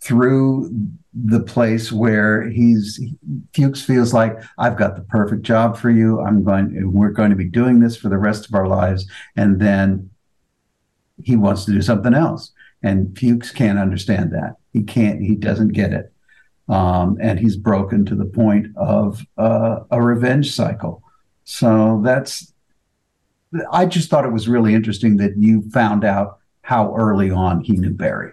through 0.00 0.70
the 1.12 1.40
place 1.40 1.90
where 1.92 2.48
he's 2.48 3.00
Fuchs 3.54 3.82
feels 3.82 4.14
like 4.14 4.38
I've 4.58 4.78
got 4.78 4.96
the 4.96 5.02
perfect 5.02 5.42
job 5.42 5.76
for 5.76 5.90
you. 5.90 6.20
I'm 6.20 6.44
going 6.44 6.92
we're 6.92 7.10
going 7.10 7.30
to 7.30 7.36
be 7.36 7.48
doing 7.48 7.80
this 7.80 7.96
for 7.96 8.08
the 8.08 8.18
rest 8.18 8.48
of 8.48 8.54
our 8.54 8.68
lives 8.68 9.06
and 9.36 9.60
then 9.60 10.10
he 11.22 11.36
wants 11.36 11.64
to 11.64 11.72
do 11.72 11.82
something 11.82 12.14
else 12.14 12.52
and 12.82 13.16
Fuchs 13.18 13.50
can't 13.50 13.78
understand 13.78 14.32
that. 14.32 14.56
He 14.72 14.82
can't 14.82 15.20
he 15.20 15.34
doesn't 15.34 15.72
get 15.72 15.92
it. 15.92 16.12
Um, 16.68 17.18
and 17.20 17.40
he's 17.40 17.56
broken 17.56 18.04
to 18.06 18.14
the 18.14 18.26
point 18.26 18.68
of 18.76 19.26
uh, 19.36 19.80
a 19.90 20.00
revenge 20.00 20.52
cycle. 20.52 21.02
So 21.44 22.00
that's 22.04 22.52
I 23.72 23.86
just 23.86 24.08
thought 24.08 24.24
it 24.24 24.32
was 24.32 24.48
really 24.48 24.74
interesting 24.74 25.16
that 25.16 25.36
you 25.36 25.68
found 25.70 26.04
out 26.04 26.38
how 26.62 26.94
early 26.94 27.32
on 27.32 27.62
he 27.62 27.72
knew 27.72 27.90
Barry. 27.90 28.32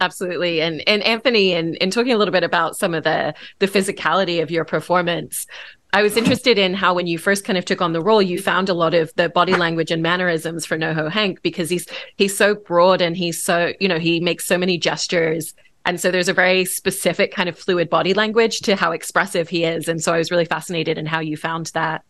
Absolutely. 0.00 0.60
And 0.60 0.86
and 0.88 1.02
Anthony 1.02 1.52
and, 1.52 1.76
and 1.80 1.92
talking 1.92 2.12
a 2.12 2.18
little 2.18 2.32
bit 2.32 2.44
about 2.44 2.76
some 2.76 2.94
of 2.94 3.04
the 3.04 3.34
the 3.58 3.68
physicality 3.68 4.42
of 4.42 4.50
your 4.50 4.64
performance. 4.64 5.46
I 5.92 6.02
was 6.02 6.16
interested 6.16 6.58
in 6.58 6.74
how 6.74 6.92
when 6.92 7.06
you 7.06 7.18
first 7.18 7.44
kind 7.44 7.56
of 7.56 7.64
took 7.64 7.80
on 7.80 7.92
the 7.92 8.02
role, 8.02 8.20
you 8.20 8.40
found 8.40 8.68
a 8.68 8.74
lot 8.74 8.94
of 8.94 9.12
the 9.14 9.28
body 9.28 9.54
language 9.54 9.92
and 9.92 10.02
mannerisms 10.02 10.66
for 10.66 10.76
NoHo 10.76 11.08
Hank 11.08 11.40
because 11.42 11.70
he's 11.70 11.86
he's 12.16 12.36
so 12.36 12.56
broad 12.56 13.00
and 13.00 13.16
he's 13.16 13.42
so, 13.42 13.72
you 13.78 13.86
know, 13.86 14.00
he 14.00 14.18
makes 14.18 14.44
so 14.44 14.58
many 14.58 14.76
gestures. 14.76 15.54
And 15.84 16.00
so 16.00 16.10
there's 16.10 16.28
a 16.28 16.34
very 16.34 16.64
specific 16.64 17.32
kind 17.32 17.48
of 17.48 17.56
fluid 17.56 17.88
body 17.90 18.12
language 18.12 18.60
to 18.60 18.74
how 18.74 18.90
expressive 18.90 19.48
he 19.48 19.64
is. 19.64 19.86
And 19.86 20.02
so 20.02 20.12
I 20.12 20.18
was 20.18 20.30
really 20.30 20.46
fascinated 20.46 20.98
in 20.98 21.06
how 21.06 21.20
you 21.20 21.36
found 21.36 21.66
that. 21.74 22.02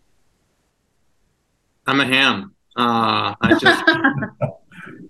I'm 1.87 2.00
a 2.00 2.06
ham. 2.06 2.54
Uh, 2.76 3.35
I 3.40 3.58
just 3.58 3.85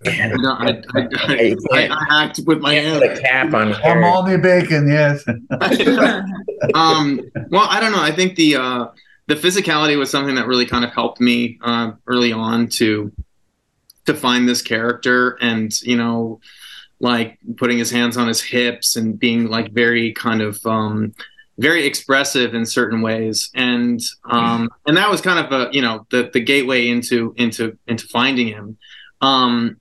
I, 0.06 0.82
I, 0.94 1.56
I, 1.72 1.88
I, 1.88 2.24
act 2.24 2.40
with 2.46 2.60
my 2.60 2.74
hands. 2.74 3.00
The 3.00 3.20
cap 3.22 3.54
on. 3.54 3.74
I'm 3.84 4.04
only 4.04 4.36
bacon, 4.36 4.88
yes. 4.88 5.24
um, 6.74 7.20
well, 7.50 7.66
I 7.68 7.80
don't 7.80 7.92
know. 7.92 8.02
I 8.02 8.12
think 8.12 8.36
the 8.36 8.56
uh, 8.56 8.86
the 9.28 9.34
physicality 9.34 9.98
was 9.98 10.10
something 10.10 10.34
that 10.34 10.46
really 10.46 10.66
kind 10.66 10.84
of 10.84 10.92
helped 10.92 11.20
me 11.20 11.58
uh, 11.62 11.92
early 12.06 12.32
on 12.32 12.68
to 12.68 13.12
to 14.04 14.14
find 14.14 14.48
this 14.48 14.60
character, 14.60 15.38
and 15.40 15.80
you 15.82 15.96
know, 15.96 16.40
like 17.00 17.38
putting 17.56 17.78
his 17.78 17.90
hands 17.90 18.16
on 18.16 18.28
his 18.28 18.42
hips 18.42 18.96
and 18.96 19.18
being 19.18 19.48
like 19.48 19.72
very 19.72 20.12
kind 20.12 20.42
of 20.42 20.64
um, 20.66 21.14
very 21.58 21.86
expressive 21.86 22.54
in 22.54 22.66
certain 22.66 23.00
ways 23.00 23.50
and 23.54 24.00
um 24.28 24.68
and 24.86 24.96
that 24.96 25.08
was 25.08 25.20
kind 25.20 25.38
of 25.38 25.52
a 25.52 25.72
you 25.72 25.80
know 25.80 26.04
the 26.10 26.28
the 26.32 26.40
gateway 26.40 26.88
into 26.88 27.32
into 27.36 27.78
into 27.86 28.08
finding 28.08 28.48
him 28.48 28.76
um 29.20 29.76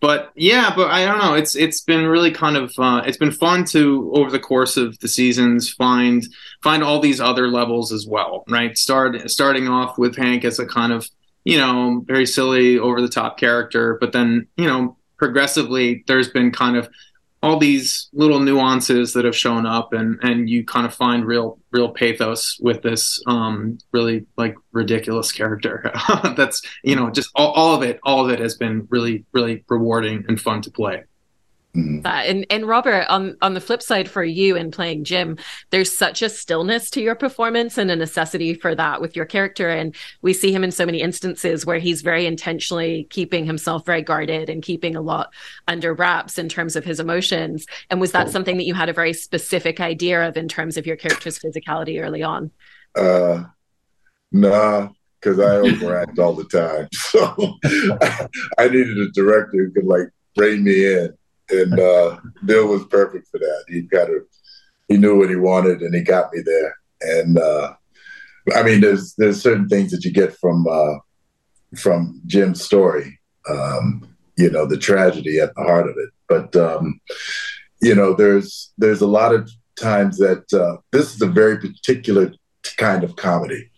but 0.00 0.32
yeah, 0.34 0.72
but 0.74 0.90
I 0.90 1.04
don't 1.04 1.18
know. 1.18 1.34
It's 1.34 1.54
it's 1.54 1.82
been 1.82 2.06
really 2.06 2.30
kind 2.30 2.56
of 2.56 2.72
uh, 2.78 3.02
it's 3.06 3.18
been 3.18 3.30
fun 3.30 3.64
to 3.66 4.10
over 4.14 4.30
the 4.30 4.38
course 4.38 4.76
of 4.78 4.98
the 5.00 5.08
seasons 5.08 5.70
find 5.70 6.26
find 6.62 6.82
all 6.82 7.00
these 7.00 7.20
other 7.20 7.48
levels 7.48 7.92
as 7.92 8.06
well, 8.06 8.44
right? 8.48 8.76
Start 8.78 9.30
starting 9.30 9.68
off 9.68 9.98
with 9.98 10.16
Hank 10.16 10.44
as 10.44 10.58
a 10.58 10.66
kind 10.66 10.92
of 10.92 11.08
you 11.44 11.58
know 11.58 12.02
very 12.06 12.26
silly 12.26 12.78
over 12.78 13.02
the 13.02 13.08
top 13.08 13.38
character, 13.38 13.98
but 14.00 14.12
then 14.12 14.46
you 14.56 14.66
know 14.66 14.96
progressively 15.18 16.02
there's 16.06 16.28
been 16.28 16.50
kind 16.50 16.76
of 16.76 16.88
all 17.42 17.58
these 17.58 18.08
little 18.12 18.40
nuances 18.40 19.14
that 19.14 19.24
have 19.24 19.36
shown 19.36 19.66
up 19.66 19.92
and 19.92 20.18
and 20.22 20.48
you 20.50 20.64
kind 20.64 20.86
of 20.86 20.94
find 20.94 21.24
real 21.24 21.58
real 21.70 21.90
pathos 21.90 22.58
with 22.60 22.82
this 22.82 23.22
um 23.26 23.78
really 23.92 24.26
like 24.36 24.54
ridiculous 24.72 25.32
character. 25.32 25.90
That's 26.36 26.62
you 26.84 26.96
know 26.96 27.10
just 27.10 27.30
all, 27.34 27.52
all 27.52 27.74
of 27.74 27.82
it 27.82 27.98
all 28.02 28.24
of 28.24 28.30
it 28.30 28.40
has 28.40 28.56
been 28.56 28.86
really 28.90 29.24
really 29.32 29.64
rewarding 29.68 30.24
and 30.28 30.40
fun 30.40 30.62
to 30.62 30.70
play 30.70 31.04
Mm-hmm. 31.76 32.00
That 32.00 32.26
and 32.26 32.44
and 32.50 32.66
Robert 32.66 33.06
on 33.08 33.36
on 33.42 33.54
the 33.54 33.60
flip 33.60 33.80
side 33.80 34.10
for 34.10 34.24
you 34.24 34.56
in 34.56 34.72
playing 34.72 35.04
Jim, 35.04 35.38
there's 35.70 35.94
such 35.94 36.20
a 36.20 36.28
stillness 36.28 36.90
to 36.90 37.00
your 37.00 37.14
performance 37.14 37.78
and 37.78 37.88
a 37.92 37.96
necessity 37.96 38.54
for 38.54 38.74
that 38.74 39.00
with 39.00 39.14
your 39.14 39.24
character, 39.24 39.68
and 39.68 39.94
we 40.20 40.32
see 40.32 40.52
him 40.52 40.64
in 40.64 40.72
so 40.72 40.84
many 40.84 41.00
instances 41.00 41.64
where 41.64 41.78
he's 41.78 42.02
very 42.02 42.26
intentionally 42.26 43.06
keeping 43.10 43.46
himself 43.46 43.86
very 43.86 44.02
guarded 44.02 44.50
and 44.50 44.64
keeping 44.64 44.96
a 44.96 45.00
lot 45.00 45.32
under 45.68 45.94
wraps 45.94 46.38
in 46.38 46.48
terms 46.48 46.74
of 46.74 46.84
his 46.84 46.98
emotions. 46.98 47.66
And 47.88 48.00
was 48.00 48.10
that 48.12 48.26
oh. 48.26 48.30
something 48.30 48.56
that 48.56 48.66
you 48.66 48.74
had 48.74 48.88
a 48.88 48.92
very 48.92 49.12
specific 49.12 49.80
idea 49.80 50.26
of 50.26 50.36
in 50.36 50.48
terms 50.48 50.76
of 50.76 50.88
your 50.88 50.96
character's 50.96 51.38
physicality 51.38 52.02
early 52.02 52.24
on? 52.24 52.50
Uh, 52.96 53.44
nah, 54.32 54.88
because 55.20 55.38
I 55.38 55.54
overact 55.54 56.18
all 56.18 56.34
the 56.34 56.44
time, 56.46 56.88
so 56.92 57.58
I 58.58 58.66
needed 58.66 58.98
a 58.98 59.10
director 59.12 59.58
who 59.58 59.70
could 59.70 59.84
like 59.84 60.08
rein 60.36 60.64
me 60.64 60.84
in 60.84 61.16
and 61.50 61.78
uh, 61.78 62.18
Bill 62.44 62.68
was 62.68 62.84
perfect 62.86 63.28
for 63.28 63.38
that. 63.38 63.64
He 63.68 63.82
kind 63.82 64.14
of 64.14 64.22
he 64.88 64.96
knew 64.96 65.18
what 65.18 65.30
he 65.30 65.36
wanted, 65.36 65.80
and 65.82 65.94
he 65.94 66.02
got 66.02 66.32
me 66.32 66.42
there. 66.44 66.76
And 67.00 67.38
uh, 67.38 67.74
I 68.54 68.62
mean, 68.62 68.80
there's 68.80 69.14
there's 69.14 69.40
certain 69.40 69.68
things 69.68 69.90
that 69.92 70.04
you 70.04 70.12
get 70.12 70.36
from 70.36 70.66
uh, 70.68 70.98
from 71.76 72.20
Jim's 72.26 72.62
story. 72.62 73.18
Um, 73.48 74.06
you 74.36 74.50
know, 74.50 74.66
the 74.66 74.78
tragedy 74.78 75.38
at 75.38 75.54
the 75.54 75.62
heart 75.62 75.88
of 75.88 75.96
it. 75.98 76.10
But 76.28 76.56
um, 76.56 77.00
you 77.80 77.94
know, 77.94 78.14
there's 78.14 78.72
there's 78.78 79.00
a 79.00 79.06
lot 79.06 79.34
of 79.34 79.50
times 79.78 80.18
that 80.18 80.52
uh, 80.52 80.80
this 80.92 81.14
is 81.14 81.22
a 81.22 81.26
very 81.26 81.58
particular 81.58 82.32
kind 82.76 83.04
of 83.04 83.16
comedy, 83.16 83.70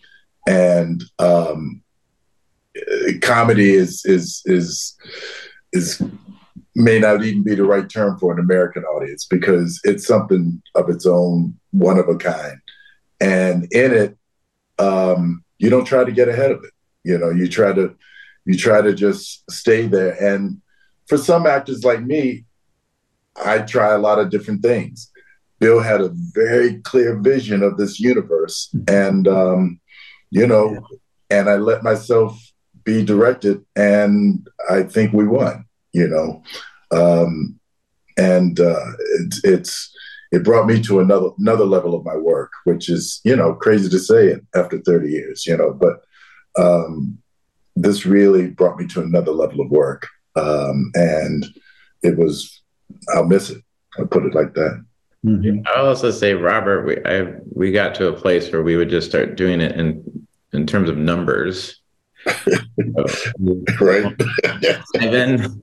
and 0.48 1.02
um, 1.18 1.82
comedy 3.20 3.72
is 3.74 4.04
is 4.04 4.42
is 4.46 4.96
is 5.72 6.02
may 6.74 6.98
not 6.98 7.22
even 7.22 7.42
be 7.42 7.54
the 7.54 7.64
right 7.64 7.88
term 7.88 8.18
for 8.18 8.32
an 8.32 8.38
American 8.38 8.84
audience 8.84 9.26
because 9.26 9.80
it's 9.84 10.06
something 10.06 10.62
of 10.74 10.88
its 10.88 11.06
own, 11.06 11.58
one 11.70 11.98
of 11.98 12.08
a 12.08 12.16
kind. 12.16 12.58
And 13.20 13.64
in 13.72 13.92
it, 13.92 14.16
um, 14.78 15.44
you 15.58 15.70
don't 15.70 15.84
try 15.84 16.04
to 16.04 16.12
get 16.12 16.28
ahead 16.28 16.50
of 16.50 16.64
it. 16.64 16.72
You 17.04 17.18
know, 17.18 17.30
you 17.30 17.48
try 17.48 17.72
to 17.72 17.94
you 18.44 18.56
try 18.56 18.80
to 18.80 18.92
just 18.92 19.48
stay 19.50 19.86
there. 19.86 20.20
And 20.20 20.60
for 21.06 21.16
some 21.16 21.46
actors 21.46 21.84
like 21.84 22.02
me, 22.02 22.44
I 23.44 23.58
try 23.58 23.92
a 23.92 23.98
lot 23.98 24.18
of 24.18 24.30
different 24.30 24.62
things. 24.62 25.10
Bill 25.60 25.80
had 25.80 26.00
a 26.00 26.10
very 26.12 26.80
clear 26.80 27.16
vision 27.20 27.62
of 27.62 27.76
this 27.76 28.00
universe, 28.00 28.74
and 28.88 29.28
um, 29.28 29.80
you 30.30 30.44
know, 30.46 30.84
and 31.30 31.48
I 31.48 31.56
let 31.56 31.84
myself 31.84 32.36
be 32.82 33.04
directed, 33.04 33.64
and 33.76 34.44
I 34.68 34.82
think 34.82 35.12
we 35.12 35.24
won 35.24 35.64
you 35.92 36.08
know, 36.08 36.42
um, 36.90 37.58
and 38.16 38.60
uh, 38.60 38.90
it, 39.20 39.34
it's 39.44 39.94
it 40.32 40.44
brought 40.44 40.66
me 40.66 40.82
to 40.82 41.00
another 41.00 41.28
another 41.38 41.64
level 41.64 41.94
of 41.94 42.04
my 42.04 42.16
work, 42.16 42.50
which 42.64 42.88
is 42.88 43.20
you 43.24 43.36
know 43.36 43.54
crazy 43.54 43.88
to 43.88 43.98
say 43.98 44.28
it 44.28 44.44
after 44.54 44.80
30 44.80 45.10
years, 45.10 45.46
you 45.46 45.56
know, 45.56 45.72
but 45.72 46.04
um, 46.58 47.18
this 47.76 48.04
really 48.04 48.48
brought 48.48 48.78
me 48.78 48.86
to 48.88 49.02
another 49.02 49.32
level 49.32 49.60
of 49.60 49.70
work, 49.70 50.08
um, 50.36 50.90
and 50.94 51.46
it 52.02 52.18
was 52.18 52.62
I'll 53.14 53.26
miss 53.26 53.50
it. 53.50 53.62
I'll 53.98 54.06
put 54.06 54.24
it 54.24 54.34
like 54.34 54.54
that. 54.54 54.84
Mm-hmm. 55.24 55.60
I'll 55.66 55.86
also 55.86 56.10
say, 56.10 56.34
Robert, 56.34 56.86
we 56.86 56.96
I, 57.04 57.34
we 57.54 57.70
got 57.70 57.94
to 57.96 58.08
a 58.08 58.12
place 58.12 58.50
where 58.50 58.62
we 58.62 58.76
would 58.76 58.90
just 58.90 59.08
start 59.08 59.36
doing 59.36 59.60
it 59.60 59.72
in 59.76 60.26
in 60.52 60.66
terms 60.66 60.88
of 60.88 60.96
numbers. 60.96 61.80
right. 63.80 64.14
Seven, 64.94 65.38
ten. 65.38 65.62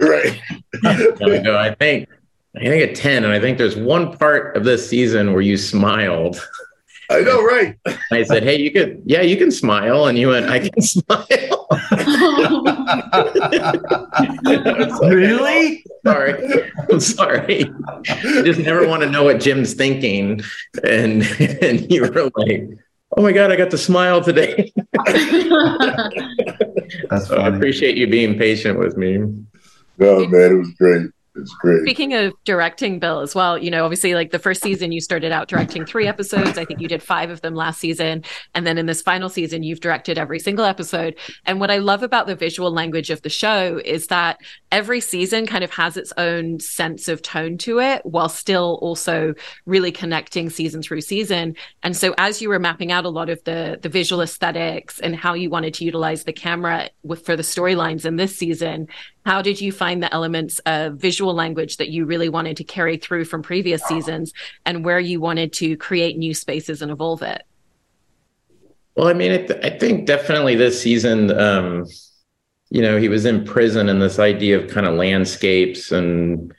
Right. 0.00 0.40
I 0.84 1.40
go, 1.44 1.58
I 1.58 1.74
think 1.78 2.08
I 2.56 2.60
think 2.64 2.90
at 2.90 2.96
10, 2.96 3.24
and 3.24 3.32
I 3.32 3.38
think 3.38 3.58
there's 3.58 3.76
one 3.76 4.16
part 4.16 4.56
of 4.56 4.64
this 4.64 4.88
season 4.88 5.32
where 5.32 5.42
you 5.42 5.56
smiled. 5.56 6.40
I 7.08 7.20
know, 7.20 7.42
right? 7.42 7.76
I 8.12 8.22
said, 8.24 8.42
Hey, 8.42 8.58
you 8.58 8.70
could, 8.70 9.02
yeah, 9.04 9.20
you 9.20 9.36
can 9.36 9.50
smile. 9.50 10.06
And 10.06 10.16
you 10.18 10.28
went, 10.28 10.46
I 10.46 10.60
can 10.68 10.80
smile. 10.80 11.66
like, 14.44 15.00
really? 15.02 15.84
Oh, 16.04 16.12
sorry. 16.12 16.72
I'm 16.90 17.00
sorry. 17.00 17.72
I 18.08 18.42
just 18.44 18.60
never 18.60 18.86
want 18.86 19.02
to 19.02 19.10
know 19.10 19.24
what 19.24 19.40
Jim's 19.40 19.74
thinking. 19.74 20.40
And, 20.84 21.22
and 21.62 21.90
you 21.90 22.02
were 22.02 22.30
like, 22.36 22.68
Oh 23.16 23.22
my 23.22 23.32
God, 23.32 23.50
I 23.50 23.56
got 23.56 23.70
to 23.70 23.78
smile 23.78 24.22
today. 24.22 24.72
That's 27.08 27.28
so 27.28 27.36
I 27.36 27.48
appreciate 27.48 27.96
you 27.96 28.06
being 28.06 28.38
patient 28.38 28.78
with 28.78 28.96
me. 28.96 29.18
No, 29.98 30.26
man, 30.26 30.52
it 30.52 30.54
was 30.54 30.70
great. 30.74 31.10
It's 31.36 31.54
great. 31.60 31.82
Speaking 31.82 32.14
of 32.14 32.32
directing, 32.44 32.98
Bill, 32.98 33.20
as 33.20 33.36
well, 33.36 33.56
you 33.56 33.70
know, 33.70 33.84
obviously, 33.84 34.14
like 34.14 34.32
the 34.32 34.38
first 34.38 34.62
season, 34.62 34.90
you 34.90 35.00
started 35.00 35.30
out 35.30 35.46
directing 35.46 35.86
three 35.86 36.08
episodes. 36.08 36.58
I 36.58 36.64
think 36.64 36.80
you 36.80 36.88
did 36.88 37.02
five 37.02 37.30
of 37.30 37.40
them 37.40 37.54
last 37.54 37.78
season. 37.78 38.24
And 38.54 38.66
then 38.66 38.78
in 38.78 38.86
this 38.86 39.00
final 39.00 39.28
season, 39.28 39.62
you've 39.62 39.80
directed 39.80 40.18
every 40.18 40.40
single 40.40 40.64
episode. 40.64 41.16
And 41.46 41.60
what 41.60 41.70
I 41.70 41.78
love 41.78 42.02
about 42.02 42.26
the 42.26 42.34
visual 42.34 42.72
language 42.72 43.10
of 43.10 43.22
the 43.22 43.28
show 43.28 43.80
is 43.84 44.08
that 44.08 44.40
every 44.72 45.00
season 45.00 45.46
kind 45.46 45.62
of 45.62 45.70
has 45.70 45.96
its 45.96 46.12
own 46.16 46.58
sense 46.58 47.06
of 47.06 47.22
tone 47.22 47.58
to 47.58 47.78
it 47.78 48.04
while 48.04 48.28
still 48.28 48.78
also 48.82 49.34
really 49.66 49.92
connecting 49.92 50.50
season 50.50 50.82
through 50.82 51.00
season. 51.00 51.54
And 51.84 51.96
so 51.96 52.12
as 52.18 52.42
you 52.42 52.48
were 52.48 52.58
mapping 52.58 52.90
out 52.90 53.04
a 53.04 53.08
lot 53.08 53.30
of 53.30 53.42
the, 53.44 53.78
the 53.80 53.88
visual 53.88 54.20
aesthetics 54.20 54.98
and 54.98 55.14
how 55.14 55.34
you 55.34 55.48
wanted 55.48 55.74
to 55.74 55.84
utilize 55.84 56.24
the 56.24 56.32
camera 56.32 56.90
with, 57.04 57.24
for 57.24 57.36
the 57.36 57.42
storylines 57.44 58.04
in 58.04 58.16
this 58.16 58.36
season, 58.36 58.88
how 59.26 59.42
did 59.42 59.60
you 59.60 59.70
find 59.70 60.02
the 60.02 60.12
elements 60.14 60.60
of 60.60 60.94
visual 60.94 61.19
language 61.28 61.76
that 61.76 61.90
you 61.90 62.04
really 62.04 62.28
wanted 62.28 62.56
to 62.56 62.64
carry 62.64 62.96
through 62.96 63.24
from 63.24 63.42
previous 63.42 63.82
seasons 63.84 64.32
and 64.64 64.84
where 64.84 65.00
you 65.00 65.20
wanted 65.20 65.52
to 65.54 65.76
create 65.76 66.16
new 66.16 66.34
spaces 66.34 66.82
and 66.82 66.90
evolve 66.90 67.22
it? 67.22 67.42
Well, 68.96 69.08
I 69.08 69.12
mean, 69.12 69.32
I, 69.32 69.38
th- 69.38 69.64
I 69.64 69.70
think 69.70 70.06
definitely 70.06 70.56
this 70.56 70.80
season, 70.80 71.30
um, 71.38 71.86
you 72.70 72.82
know, 72.82 72.98
he 72.98 73.08
was 73.08 73.24
in 73.24 73.44
prison 73.44 73.88
and 73.88 74.00
this 74.00 74.18
idea 74.18 74.58
of 74.58 74.70
kind 74.70 74.86
of 74.86 74.94
landscapes 74.94 75.92
and, 75.92 76.52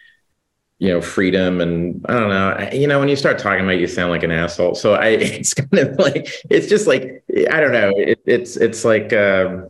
you 0.80 0.90
know, 0.90 1.02
freedom. 1.02 1.62
And 1.62 2.06
I 2.10 2.20
don't 2.20 2.30
know, 2.30 2.70
you 2.74 2.88
know, 2.88 3.00
when 3.00 3.10
you 3.10 3.16
start 3.16 3.38
talking 3.38 3.64
about 3.64 3.76
it, 3.76 3.82
you 3.82 3.88
sound 3.88 4.12
like 4.12 4.24
an 4.24 4.32
asshole. 4.32 4.76
So 4.76 4.94
I, 4.94 5.08
it's 5.10 5.54
kind 5.54 5.80
of 5.80 5.98
like, 6.00 6.28
it's 6.50 6.68
just 6.68 6.88
like, 6.88 7.24
I 7.52 7.60
don't 7.60 7.74
know. 7.74 7.92
It, 7.96 8.22
it's, 8.26 8.58
it's 8.58 8.84
like, 8.86 9.14
um, 9.14 9.70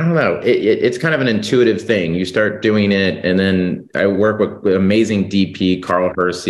I 0.00 0.04
don't 0.04 0.14
know. 0.14 0.36
It, 0.36 0.56
it, 0.64 0.82
it's 0.82 0.96
kind 0.96 1.14
of 1.14 1.20
an 1.20 1.28
intuitive 1.28 1.82
thing. 1.82 2.14
You 2.14 2.24
start 2.24 2.62
doing 2.62 2.90
it, 2.90 3.22
and 3.22 3.38
then 3.38 3.86
I 3.94 4.06
work 4.06 4.38
with 4.38 4.74
amazing 4.74 5.28
DP 5.28 5.82
Carl 5.82 6.10
Herse 6.16 6.46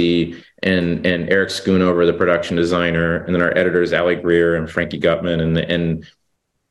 and 0.63 1.05
and 1.05 1.29
Eric 1.29 1.49
Schoonover, 1.49 2.07
the 2.07 2.13
production 2.13 2.57
designer, 2.57 3.25
and 3.25 3.35
then 3.35 3.43
our 3.43 3.57
editors 3.59 3.93
Ali 3.93 4.15
Greer 4.15 4.55
and 4.55 4.71
Frankie 4.71 4.99
Gutman 4.99 5.41
and 5.41 5.59
and 5.59 6.07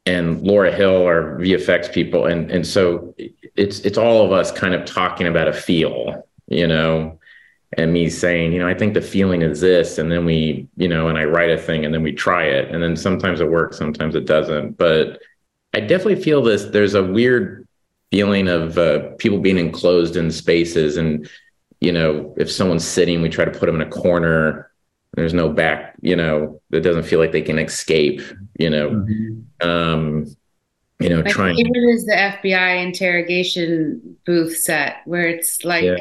and 0.06 0.42
Laura 0.42 0.72
Hill 0.72 1.06
are 1.06 1.38
VFX 1.40 1.92
people, 1.92 2.28
and 2.28 2.50
and 2.50 2.66
so 2.66 3.14
it's 3.58 3.82
it's 3.82 3.98
all 3.98 4.26
of 4.26 4.32
us 4.32 4.50
kind 4.50 4.74
of 4.74 4.86
talking 4.86 5.28
about 5.28 5.50
a 5.50 5.54
feel, 5.54 6.30
you 6.48 6.66
know, 6.66 7.20
and 7.78 7.92
me 7.92 8.10
saying, 8.10 8.54
you 8.54 8.60
know, 8.60 8.70
I 8.70 8.74
think 8.74 8.94
the 8.94 9.02
feeling 9.02 9.42
is 9.42 9.60
this, 9.60 9.98
and 9.98 10.10
then 10.10 10.24
we, 10.24 10.70
you 10.78 10.88
know, 10.88 11.10
and 11.10 11.18
I 11.18 11.26
write 11.26 11.50
a 11.50 11.58
thing, 11.58 11.84
and 11.84 11.94
then 11.94 12.04
we 12.04 12.14
try 12.14 12.46
it, 12.46 12.74
and 12.74 12.82
then 12.82 12.96
sometimes 12.96 13.42
it 13.42 13.50
works, 13.50 13.78
sometimes 13.78 14.16
it 14.16 14.26
doesn't, 14.26 14.78
but 14.78 15.20
I 15.74 15.82
definitely 15.82 16.22
feel 16.22 16.42
this. 16.42 16.66
There's 16.66 16.96
a 16.96 17.04
weird 17.04 17.68
feeling 18.12 18.48
of 18.48 18.78
uh, 18.78 19.12
people 19.18 19.40
being 19.40 19.58
enclosed 19.58 20.16
in 20.16 20.32
spaces, 20.32 20.98
and 20.98 21.30
you 21.80 21.92
know, 21.92 22.34
if 22.38 22.52
someone's 22.52 22.86
sitting, 22.86 23.22
we 23.22 23.30
try 23.30 23.46
to 23.46 23.52
put 23.52 23.68
them 23.68 23.76
in 23.76 23.88
a 23.88 23.90
corner. 23.90 24.72
There's 25.14 25.34
no 25.34 25.50
back, 25.50 25.96
you 26.02 26.16
know, 26.16 26.62
it 26.72 26.82
doesn't 26.82 27.04
feel 27.04 27.20
like 27.20 27.32
they 27.32 27.42
can 27.42 27.58
escape. 27.58 28.22
You 28.60 28.70
know, 28.70 28.90
mm-hmm. 28.92 29.68
um, 29.68 30.26
you 31.00 31.10
know, 31.10 31.24
My 31.24 31.30
trying. 31.30 31.56
favorite 31.56 31.94
is 31.94 32.06
the 32.06 32.14
FBI 32.14 32.84
interrogation 32.84 34.18
booth 34.26 34.58
set 34.58 34.98
where 35.06 35.28
it's 35.28 35.64
like 35.64 35.84
yeah. 35.84 35.98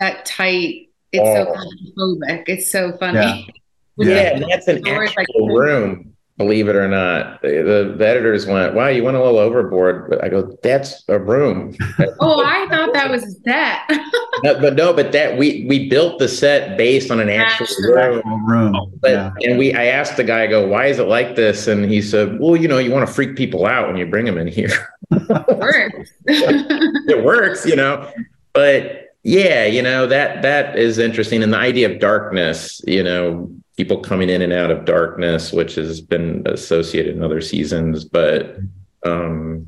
that 0.00 0.24
tight. 0.24 0.90
It's 1.12 1.22
oh. 1.22 1.54
so 1.54 1.54
claustrophobic. 1.96 2.44
It's 2.48 2.70
so 2.70 2.96
funny. 2.98 3.54
Yeah, 3.96 4.06
yeah 4.14 4.36
and 4.36 4.44
that's 4.48 4.68
an 4.68 4.86
actual 4.86 5.14
like, 5.16 5.28
room 5.62 6.13
believe 6.36 6.68
it 6.68 6.76
or 6.76 6.88
not. 6.88 7.40
The, 7.42 7.94
the, 7.96 8.06
editors 8.06 8.46
went, 8.46 8.74
"Wow, 8.74 8.88
you 8.88 9.04
went 9.04 9.16
a 9.16 9.22
little 9.22 9.38
overboard." 9.38 10.10
But 10.10 10.24
I 10.24 10.28
go, 10.28 10.56
"That's 10.62 11.04
a 11.08 11.18
room." 11.18 11.76
oh, 12.20 12.44
I 12.44 12.66
thought 12.68 12.92
that 12.92 13.10
was 13.10 13.22
a 13.22 13.30
set. 13.42 13.82
no, 14.42 14.60
but 14.60 14.74
no, 14.74 14.92
but 14.92 15.12
that 15.12 15.38
we 15.38 15.64
we 15.68 15.88
built 15.88 16.18
the 16.18 16.28
set 16.28 16.76
based 16.76 17.10
on 17.10 17.20
an 17.20 17.28
actual 17.28 17.66
room. 17.92 18.50
room. 18.50 18.92
But 19.00 19.10
yeah. 19.10 19.32
and 19.42 19.58
we, 19.58 19.74
I 19.74 19.86
asked 19.86 20.16
the 20.16 20.24
guy, 20.24 20.42
I 20.42 20.46
"Go, 20.46 20.66
why 20.66 20.86
is 20.86 20.98
it 20.98 21.08
like 21.08 21.36
this?" 21.36 21.68
And 21.68 21.84
he 21.84 22.02
said, 22.02 22.38
"Well, 22.40 22.56
you 22.56 22.68
know, 22.68 22.78
you 22.78 22.90
want 22.90 23.06
to 23.06 23.12
freak 23.12 23.36
people 23.36 23.66
out 23.66 23.86
when 23.86 23.96
you 23.96 24.06
bring 24.06 24.24
them 24.24 24.38
in 24.38 24.48
here." 24.48 24.88
it 25.10 27.24
works, 27.24 27.66
you 27.66 27.76
know. 27.76 28.10
But 28.52 29.03
yeah, 29.24 29.64
you 29.64 29.80
know 29.80 30.06
that 30.06 30.42
that 30.42 30.78
is 30.78 30.98
interesting, 30.98 31.42
and 31.42 31.52
the 31.52 31.58
idea 31.58 31.90
of 31.90 31.98
darkness, 31.98 32.82
you 32.86 33.02
know, 33.02 33.50
people 33.76 33.98
coming 33.98 34.28
in 34.28 34.42
and 34.42 34.52
out 34.52 34.70
of 34.70 34.84
darkness, 34.84 35.50
which 35.50 35.74
has 35.76 36.02
been 36.02 36.42
associated 36.46 37.16
in 37.16 37.24
other 37.24 37.40
seasons, 37.40 38.04
but 38.04 38.58
um, 39.04 39.66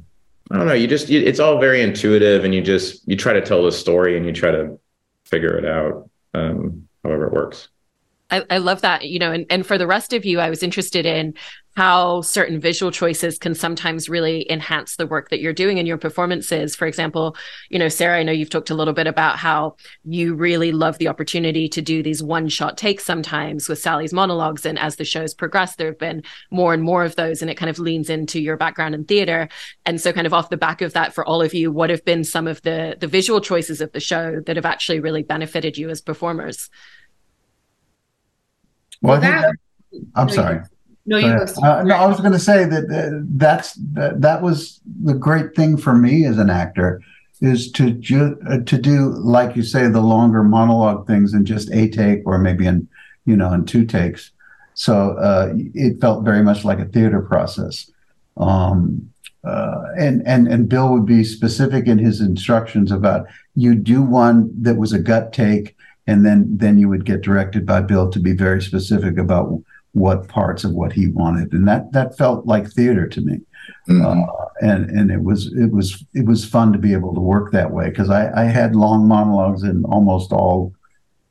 I 0.50 0.58
don't 0.58 0.66
know. 0.66 0.75
You 0.75 0.86
just 0.86 1.08
you, 1.08 1.20
it's 1.20 1.40
all 1.40 1.58
very 1.58 1.80
intuitive, 1.80 2.44
and 2.44 2.54
you 2.54 2.60
just 2.60 3.08
you 3.08 3.16
try 3.16 3.32
to 3.32 3.40
tell 3.40 3.64
the 3.64 3.72
story 3.72 4.16
and 4.18 4.26
you 4.26 4.32
try 4.32 4.50
to 4.50 4.78
figure 5.25 5.56
it 5.56 5.64
out, 5.64 6.10
um, 6.34 6.86
however 7.02 7.26
it 7.26 7.32
works. 7.32 7.68
I, 8.30 8.44
I, 8.50 8.58
love 8.58 8.80
that, 8.80 9.06
you 9.06 9.20
know, 9.20 9.30
and, 9.30 9.46
and 9.50 9.64
for 9.64 9.78
the 9.78 9.86
rest 9.86 10.12
of 10.12 10.25
you, 10.25 10.40
I 10.40 10.50
was 10.50 10.64
interested 10.64 11.06
in 11.06 11.34
how 11.76 12.23
certain 12.23 12.59
visual 12.59 12.90
choices 12.90 13.38
can 13.38 13.54
sometimes 13.54 14.09
really 14.09 14.50
enhance 14.50 14.97
the 14.97 15.06
work 15.06 15.28
that 15.28 15.40
you're 15.40 15.52
doing 15.52 15.76
in 15.76 15.85
your 15.85 15.99
performances. 15.99 16.75
For 16.75 16.87
example, 16.87 17.37
you 17.68 17.78
know, 17.78 17.88
Sarah, 17.88 18.18
I 18.18 18.23
know 18.23 18.33
you've 18.33 18.49
talked 18.49 18.71
a 18.71 18.75
little 18.75 18.95
bit 18.95 19.06
about 19.06 19.37
how 19.37 19.76
you 20.02 20.35
really 20.35 20.73
love 20.73 20.97
the 20.97 21.09
opportunity 21.09 21.68
to 21.68 21.83
do 21.83 22.02
these 22.02 22.23
one 22.23 22.49
shot 22.49 22.78
takes 22.78 23.04
sometimes 23.04 23.68
with 23.68 23.78
Sally's 23.78 24.14
monologues. 24.14 24.64
And 24.64 24.78
as 24.78 24.97
the 24.97 25.04
shows 25.04 25.35
progress, 25.35 25.76
there 25.76 25.88
have 25.88 25.99
been 25.99 26.23
more 26.50 26.73
and 26.73 26.83
more 26.83 27.04
of 27.04 27.14
those, 27.16 27.42
and 27.42 27.50
it 27.50 27.56
kind 27.56 27.68
of 27.68 27.78
leans 27.78 28.09
into 28.09 28.40
your 28.40 28.56
background 28.56 28.95
in 28.95 29.04
theater. 29.04 29.50
And 29.85 30.00
so, 30.00 30.14
kind 30.14 30.26
of 30.26 30.33
off 30.33 30.49
the 30.49 30.56
back 30.56 30.80
of 30.80 30.95
that, 30.95 31.14
for 31.14 31.26
all 31.26 31.42
of 31.42 31.52
you, 31.52 31.71
what 31.71 31.90
have 31.90 32.04
been 32.06 32.25
some 32.25 32.47
of 32.47 32.62
the 32.62 32.97
the 32.99 33.06
visual 33.06 33.40
choices 33.40 33.83
of 33.83 33.92
the 33.92 34.00
show 34.00 34.40
that 34.47 34.56
have 34.56 34.64
actually 34.64 35.00
really 35.00 35.23
benefited 35.23 35.76
you 35.76 35.90
as 35.90 36.00
performers? 36.00 36.71
Well, 39.02 39.21
that, 39.21 39.54
I'm 40.14 40.30
sorry. 40.30 40.61
No, 41.06 41.18
you 41.18 41.26
uh, 41.26 41.82
no, 41.84 41.94
I 41.94 42.06
was 42.06 42.20
going 42.20 42.32
to 42.32 42.38
say 42.38 42.64
that 42.64 42.84
uh, 42.90 43.20
that's 43.30 43.75
that, 43.92 44.20
that 44.20 44.42
was 44.42 44.80
the 45.04 45.14
great 45.14 45.54
thing 45.54 45.76
for 45.76 45.94
me 45.94 46.26
as 46.26 46.38
an 46.38 46.50
actor 46.50 47.00
is 47.40 47.70
to 47.72 47.92
ju- 47.92 48.38
uh, 48.48 48.58
to 48.66 48.78
do 48.78 49.10
like 49.10 49.54
you 49.54 49.62
say 49.62 49.88
the 49.88 50.00
longer 50.00 50.42
monologue 50.42 51.06
things 51.06 51.32
in 51.32 51.44
just 51.44 51.70
a 51.70 51.88
take 51.88 52.22
or 52.26 52.38
maybe 52.38 52.66
in 52.66 52.88
you 53.25 53.36
know 53.36 53.52
in 53.52 53.64
two 53.64 53.84
takes. 53.84 54.32
So 54.75 55.12
uh, 55.12 55.52
it 55.75 56.00
felt 56.00 56.25
very 56.25 56.42
much 56.42 56.64
like 56.64 56.80
a 56.80 56.86
theater 56.86 57.22
process. 57.22 57.90
Um, 58.36 59.10
uh, 59.44 59.84
and 59.96 60.26
and 60.26 60.48
and 60.48 60.68
Bill 60.68 60.92
would 60.92 61.06
be 61.06 61.22
specific 61.22 61.86
in 61.86 61.98
his 61.98 62.20
instructions 62.20 62.90
about 62.90 63.26
you 63.54 63.76
do 63.76 64.02
one 64.02 64.50
that 64.60 64.76
was 64.76 64.92
a 64.92 64.98
gut 64.98 65.32
take 65.32 65.76
and 66.08 66.26
then 66.26 66.46
then 66.50 66.78
you 66.78 66.88
would 66.88 67.04
get 67.04 67.20
directed 67.20 67.64
by 67.64 67.80
Bill 67.80 68.10
to 68.10 68.18
be 68.18 68.32
very 68.32 68.60
specific 68.60 69.18
about 69.18 69.62
what 69.96 70.28
parts 70.28 70.62
of 70.62 70.72
what 70.72 70.92
he 70.92 71.06
wanted, 71.06 71.52
and 71.52 71.66
that 71.66 71.90
that 71.92 72.16
felt 72.18 72.46
like 72.46 72.70
theater 72.70 73.06
to 73.08 73.20
me. 73.22 73.40
Mm-hmm. 73.88 74.04
Uh, 74.04 74.44
and 74.60 74.90
and 74.90 75.10
it 75.10 75.22
was 75.22 75.52
it 75.54 75.72
was 75.72 76.04
it 76.14 76.26
was 76.26 76.44
fun 76.44 76.72
to 76.72 76.78
be 76.78 76.92
able 76.92 77.14
to 77.14 77.20
work 77.20 77.50
that 77.52 77.70
way 77.70 77.88
because 77.88 78.10
I, 78.10 78.30
I 78.42 78.44
had 78.44 78.76
long 78.76 79.08
monologues 79.08 79.62
in 79.62 79.84
almost 79.86 80.32
all 80.32 80.74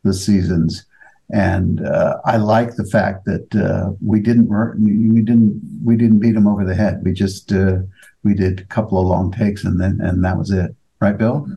the 0.04 0.14
seasons, 0.14 0.86
and 1.32 1.86
uh, 1.86 2.18
I 2.26 2.38
like 2.38 2.76
the 2.76 2.86
fact 2.86 3.26
that 3.26 3.56
uh, 3.56 3.92
we 4.04 4.20
didn't 4.20 4.50
we 4.80 5.22
didn't 5.22 5.62
we 5.84 5.96
didn't 5.96 6.20
beat 6.20 6.36
him 6.36 6.48
over 6.48 6.66
the 6.66 6.76
head. 6.76 7.02
We 7.04 7.14
just 7.14 7.54
uh, 7.54 7.78
we 8.24 8.34
did 8.34 8.62
a 8.62 8.66
couple 8.66 9.00
of 9.00 9.06
long 9.06 9.32
takes 9.32 9.64
and 9.64 9.80
then 9.80 10.02
and 10.02 10.26
that 10.26 10.38
was 10.38 10.50
it. 10.50 10.76
Right, 11.00 11.18
Bill? 11.18 11.48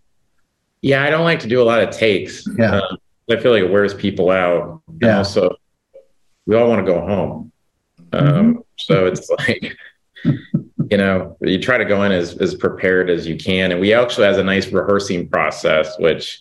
Yeah, 0.82 1.04
I 1.04 1.10
don't 1.10 1.24
like 1.24 1.40
to 1.40 1.48
do 1.48 1.62
a 1.62 1.64
lot 1.64 1.82
of 1.82 1.90
takes. 1.90 2.46
Yeah. 2.58 2.76
Um, 2.76 2.98
I 3.30 3.36
feel 3.36 3.52
like 3.52 3.62
it 3.62 3.70
wears 3.70 3.94
people 3.94 4.30
out. 4.30 4.82
Yeah. 5.00 5.08
And 5.08 5.18
also, 5.18 5.56
we 6.48 6.56
all 6.56 6.66
want 6.66 6.84
to 6.84 6.92
go 6.92 7.00
home. 7.00 7.52
Um, 8.12 8.26
mm-hmm. 8.26 8.60
So 8.78 9.06
it's 9.06 9.28
like, 9.38 9.76
you 10.24 10.96
know, 10.96 11.36
you 11.42 11.60
try 11.60 11.76
to 11.76 11.84
go 11.84 12.02
in 12.02 12.10
as, 12.10 12.36
as 12.38 12.54
prepared 12.54 13.10
as 13.10 13.26
you 13.26 13.36
can. 13.36 13.70
And 13.70 13.80
we 13.80 13.92
actually 13.92 14.26
has 14.26 14.38
a 14.38 14.44
nice 14.44 14.72
rehearsing 14.72 15.28
process, 15.28 15.96
which 15.98 16.40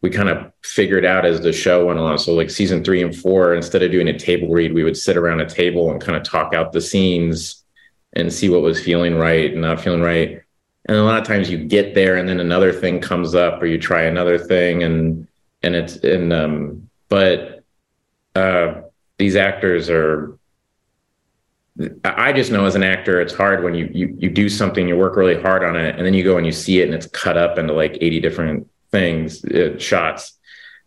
we 0.00 0.08
kind 0.08 0.30
of 0.30 0.50
figured 0.62 1.04
out 1.04 1.26
as 1.26 1.42
the 1.42 1.52
show 1.52 1.86
went 1.86 1.98
along. 1.98 2.18
So 2.18 2.32
like 2.32 2.50
season 2.50 2.82
three 2.82 3.02
and 3.02 3.14
four, 3.14 3.54
instead 3.54 3.82
of 3.82 3.92
doing 3.92 4.08
a 4.08 4.18
table 4.18 4.48
read, 4.48 4.72
we 4.72 4.82
would 4.82 4.96
sit 4.96 5.16
around 5.16 5.40
a 5.40 5.48
table 5.48 5.90
and 5.90 6.00
kind 6.00 6.16
of 6.16 6.22
talk 6.22 6.54
out 6.54 6.72
the 6.72 6.80
scenes 6.80 7.62
and 8.14 8.32
see 8.32 8.48
what 8.48 8.62
was 8.62 8.82
feeling 8.82 9.16
right 9.16 9.52
and 9.52 9.60
not 9.60 9.80
feeling 9.80 10.00
right. 10.00 10.40
And 10.86 10.96
a 10.96 11.02
lot 11.02 11.20
of 11.20 11.26
times 11.26 11.50
you 11.50 11.58
get 11.58 11.94
there 11.94 12.16
and 12.16 12.26
then 12.26 12.40
another 12.40 12.72
thing 12.72 12.98
comes 12.98 13.34
up 13.34 13.60
or 13.60 13.66
you 13.66 13.78
try 13.78 14.02
another 14.02 14.38
thing 14.38 14.82
and 14.82 15.28
and 15.62 15.74
it's 15.74 15.96
in 15.96 16.30
um 16.30 16.90
but 17.08 17.64
uh 18.36 18.82
these 19.24 19.36
actors 19.36 19.88
are 19.88 20.38
I 22.04 22.32
just 22.32 22.52
know 22.52 22.66
as 22.66 22.76
an 22.76 22.84
actor, 22.84 23.22
it's 23.22 23.34
hard 23.34 23.64
when 23.64 23.74
you, 23.74 23.90
you 23.92 24.16
you 24.18 24.30
do 24.30 24.48
something, 24.50 24.86
you 24.86 24.96
work 24.96 25.16
really 25.16 25.40
hard 25.40 25.64
on 25.64 25.76
it, 25.76 25.96
and 25.96 26.06
then 26.06 26.14
you 26.14 26.22
go 26.22 26.36
and 26.36 26.46
you 26.46 26.52
see 26.52 26.80
it, 26.80 26.84
and 26.84 26.94
it's 26.94 27.06
cut 27.06 27.36
up 27.36 27.58
into 27.58 27.72
like 27.72 27.96
eighty 28.00 28.20
different 28.20 28.68
things, 28.92 29.44
uh, 29.46 29.76
shots. 29.78 30.38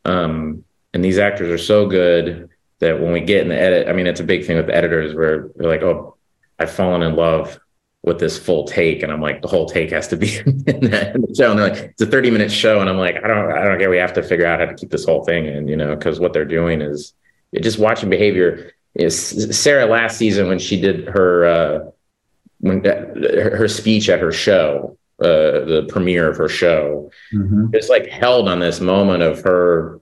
Um, 0.05 0.63
and 0.93 1.03
these 1.03 1.17
actors 1.17 1.49
are 1.49 1.57
so 1.57 1.87
good 1.87 2.49
that 2.79 3.01
when 3.01 3.11
we 3.11 3.21
get 3.21 3.41
in 3.41 3.49
the 3.49 3.59
edit, 3.59 3.89
I 3.89 3.93
mean, 3.93 4.07
it's 4.07 4.21
a 4.21 4.23
big 4.23 4.45
thing 4.45 4.55
with 4.55 4.69
editors 4.69 5.13
where 5.13 5.49
they're 5.55 5.67
like, 5.67 5.81
"Oh, 5.81 6.15
I've 6.59 6.71
fallen 6.71 7.01
in 7.01 7.15
love 7.15 7.59
with 8.03 8.19
this 8.19 8.37
full 8.37 8.63
take 8.63 9.03
and 9.03 9.11
i'm 9.11 9.19
like 9.19 9.41
the 9.41 9.47
whole 9.49 9.65
take 9.65 9.91
has 9.91 10.07
to 10.07 10.15
be 10.15 10.37
in, 10.45 10.53
in 10.67 11.21
the 11.21 11.35
show 11.37 11.51
and 11.51 11.59
they're 11.59 11.69
like 11.69 11.83
it's 11.83 12.01
a 12.01 12.05
30 12.05 12.31
minute 12.31 12.51
show 12.51 12.79
and 12.79 12.89
i'm 12.89 12.97
like 12.97 13.17
i 13.21 13.27
don't 13.27 13.51
i 13.51 13.63
don't 13.65 13.77
care 13.79 13.89
we 13.89 13.97
have 13.97 14.13
to 14.13 14.23
figure 14.23 14.45
out 14.45 14.59
how 14.59 14.65
to 14.65 14.75
keep 14.75 14.89
this 14.89 15.03
whole 15.03 15.25
thing 15.25 15.45
in 15.45 15.67
you 15.67 15.75
know 15.75 15.95
because 15.95 16.19
what 16.19 16.31
they're 16.31 16.45
doing 16.45 16.79
is 16.79 17.13
just 17.61 17.79
watching 17.79 18.09
behavior 18.09 18.71
is 18.95 19.47
sarah 19.57 19.85
last 19.85 20.17
season 20.17 20.47
when 20.47 20.59
she 20.59 20.79
did 20.79 21.07
her 21.07 21.45
uh 21.45 21.91
when 22.59 22.83
her 22.83 23.67
speech 23.67 24.09
at 24.09 24.19
her 24.19 24.31
show 24.31 24.97
uh 25.21 25.65
the 25.65 25.85
premiere 25.89 26.29
of 26.29 26.37
her 26.37 26.49
show 26.49 27.09
mm-hmm. 27.33 27.71
just 27.73 27.89
like 27.89 28.07
held 28.07 28.47
on 28.47 28.59
this 28.59 28.79
moment 28.79 29.23
of 29.23 29.41
her 29.41 29.99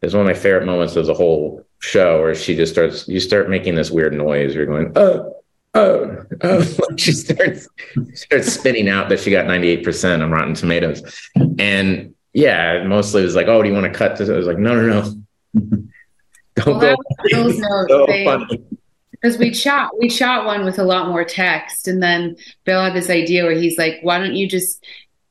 it's 0.00 0.14
one 0.14 0.22
of 0.22 0.26
my 0.26 0.34
favorite 0.34 0.66
moments 0.66 0.96
of 0.96 1.06
the 1.06 1.14
whole 1.14 1.64
show 1.80 2.20
where 2.20 2.34
she 2.34 2.56
just 2.56 2.72
starts 2.72 3.06
you 3.08 3.20
start 3.20 3.50
making 3.50 3.74
this 3.74 3.90
weird 3.90 4.12
noise 4.12 4.54
you're 4.54 4.66
going 4.66 4.92
oh 4.96 5.34
oh, 5.74 6.24
oh. 6.42 6.66
she 6.96 7.12
starts 7.12 7.68
starts 8.14 8.52
spitting 8.52 8.88
out 8.88 9.08
that 9.08 9.20
she 9.20 9.30
got 9.30 9.46
98% 9.46 10.22
on 10.22 10.30
Rotten 10.30 10.54
Tomatoes. 10.54 11.02
And 11.58 12.14
yeah, 12.32 12.84
mostly 12.84 13.22
it 13.22 13.26
was 13.26 13.36
like, 13.36 13.48
oh, 13.48 13.62
do 13.62 13.68
you 13.68 13.74
want 13.74 13.92
to 13.92 13.96
cut 13.96 14.16
this? 14.16 14.28
I 14.28 14.34
was 14.34 14.46
like, 14.46 14.58
no, 14.58 14.74
no, 14.74 15.14
no. 15.54 15.82
Don't 16.64 16.78
well, 16.78 16.96
go. 16.96 17.52
So 17.52 18.46
because 19.20 19.38
we 19.38 19.52
shot 19.52 19.90
we 19.98 20.08
shot 20.08 20.44
one 20.44 20.64
with 20.64 20.78
a 20.78 20.84
lot 20.84 21.08
more 21.08 21.24
text 21.24 21.88
and 21.88 22.02
then 22.02 22.36
bill 22.64 22.82
had 22.82 22.94
this 22.94 23.10
idea 23.10 23.44
where 23.44 23.58
he's 23.58 23.76
like 23.76 23.98
why 24.02 24.18
don't 24.18 24.34
you 24.34 24.48
just 24.48 24.84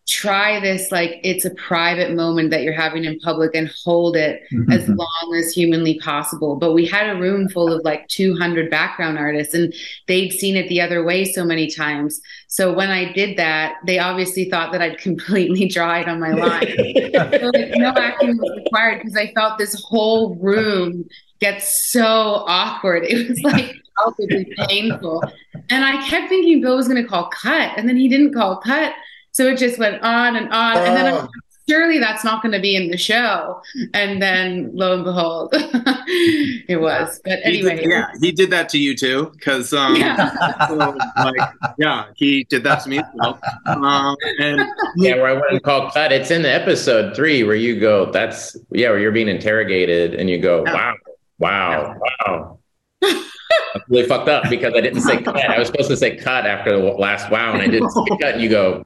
try 0.07 0.57
this 0.61 0.89
like 0.89 1.19
it's 1.21 1.43
a 1.43 1.53
private 1.55 2.15
moment 2.15 2.49
that 2.49 2.63
you're 2.63 2.71
having 2.71 3.03
in 3.03 3.19
public 3.19 3.53
and 3.53 3.69
hold 3.83 4.15
it 4.15 4.41
mm-hmm. 4.53 4.71
as 4.71 4.87
long 4.87 5.35
as 5.37 5.51
humanly 5.51 5.99
possible. 5.99 6.55
But 6.55 6.71
we 6.71 6.85
had 6.85 7.09
a 7.09 7.19
room 7.19 7.49
full 7.49 7.71
of 7.71 7.83
like 7.83 8.07
200 8.07 8.71
background 8.71 9.17
artists 9.17 9.53
and 9.53 9.73
they'd 10.07 10.31
seen 10.31 10.55
it 10.55 10.69
the 10.69 10.79
other 10.79 11.03
way 11.03 11.25
so 11.25 11.43
many 11.43 11.69
times. 11.69 12.21
So 12.47 12.73
when 12.73 12.89
i 12.89 13.11
did 13.11 13.37
that 13.37 13.75
they 13.85 13.99
obviously 13.99 14.49
thought 14.49 14.71
that 14.71 14.81
i'd 14.81 14.97
completely 15.07 15.67
dried 15.67 16.07
on 16.07 16.19
my 16.19 16.31
line. 16.31 16.67
So 17.17 17.51
like, 17.53 17.71
no 17.75 17.89
acting 17.89 18.37
was 18.37 18.51
required 18.63 18.99
because 18.99 19.15
i 19.15 19.31
felt 19.33 19.57
this 19.57 19.81
whole 19.83 20.35
room 20.35 21.07
get 21.39 21.61
so 21.61 22.43
awkward. 22.47 23.03
It 23.03 23.29
was 23.29 23.41
like 23.41 23.75
palpably 23.97 24.53
painful. 24.67 25.23
And 25.69 25.83
i 25.83 26.07
kept 26.07 26.29
thinking 26.29 26.61
bill 26.61 26.77
was 26.77 26.87
going 26.87 27.01
to 27.01 27.07
call 27.07 27.29
cut 27.29 27.77
and 27.77 27.89
then 27.89 27.97
he 27.97 28.07
didn't 28.07 28.33
call 28.33 28.57
cut 28.57 28.93
so 29.37 29.45
it 29.45 29.59
just 29.59 29.77
went 29.77 30.01
on 30.01 30.35
and 30.35 30.51
on. 30.51 30.77
And 30.77 30.97
then 30.97 31.13
I'm 31.13 31.25
oh. 31.25 31.29
surely 31.69 31.99
that's 31.99 32.23
not 32.23 32.41
going 32.41 32.53
to 32.53 32.59
be 32.59 32.75
in 32.75 32.89
the 32.89 32.97
show. 32.97 33.61
And 33.93 34.19
then 34.19 34.71
lo 34.73 34.95
and 34.95 35.03
behold, 35.03 35.49
it 35.53 36.81
was. 36.81 37.21
But 37.23 37.41
anyway. 37.43 37.75
He 37.75 37.81
did, 37.81 37.89
yeah, 37.91 38.07
he 38.19 38.31
did 38.31 38.49
that 38.49 38.67
to 38.69 38.79
you 38.79 38.95
too. 38.95 39.31
Cause, 39.41 39.73
um, 39.73 39.95
yeah. 39.95 40.67
so, 40.67 40.75
like, 40.75 41.51
yeah, 41.77 42.05
he 42.15 42.45
did 42.45 42.63
that 42.63 42.81
to 42.85 42.89
me. 42.89 42.99
Well. 43.13 43.39
Um, 43.67 44.17
and 44.39 44.67
yeah, 44.95 45.17
where 45.17 45.27
I 45.27 45.33
went 45.33 45.51
and 45.51 45.61
called 45.61 45.93
cut. 45.93 46.11
It's 46.11 46.31
in 46.31 46.43
episode 46.43 47.15
three 47.15 47.43
where 47.43 47.55
you 47.55 47.79
go, 47.79 48.11
that's, 48.11 48.57
yeah, 48.71 48.89
where 48.89 48.99
you're 48.99 49.11
being 49.11 49.29
interrogated 49.29 50.15
and 50.15 50.31
you 50.31 50.39
go, 50.39 50.63
yeah. 50.65 50.73
wow, 50.73 50.95
wow, 51.37 51.95
wow. 52.23 52.59
I 53.03 53.81
really 53.87 54.07
fucked 54.07 54.29
up 54.29 54.49
because 54.49 54.73
I 54.73 54.81
didn't 54.81 55.01
say 55.01 55.21
cut. 55.21 55.37
I 55.37 55.59
was 55.59 55.67
supposed 55.67 55.89
to 55.89 55.97
say 55.97 56.15
cut 56.15 56.47
after 56.47 56.75
the 56.75 56.83
last 56.83 57.29
wow, 57.29 57.53
and 57.53 57.61
I 57.61 57.67
didn't 57.67 57.91
say 57.91 58.01
cut. 58.19 58.33
And 58.33 58.41
you 58.41 58.49
go, 58.49 58.83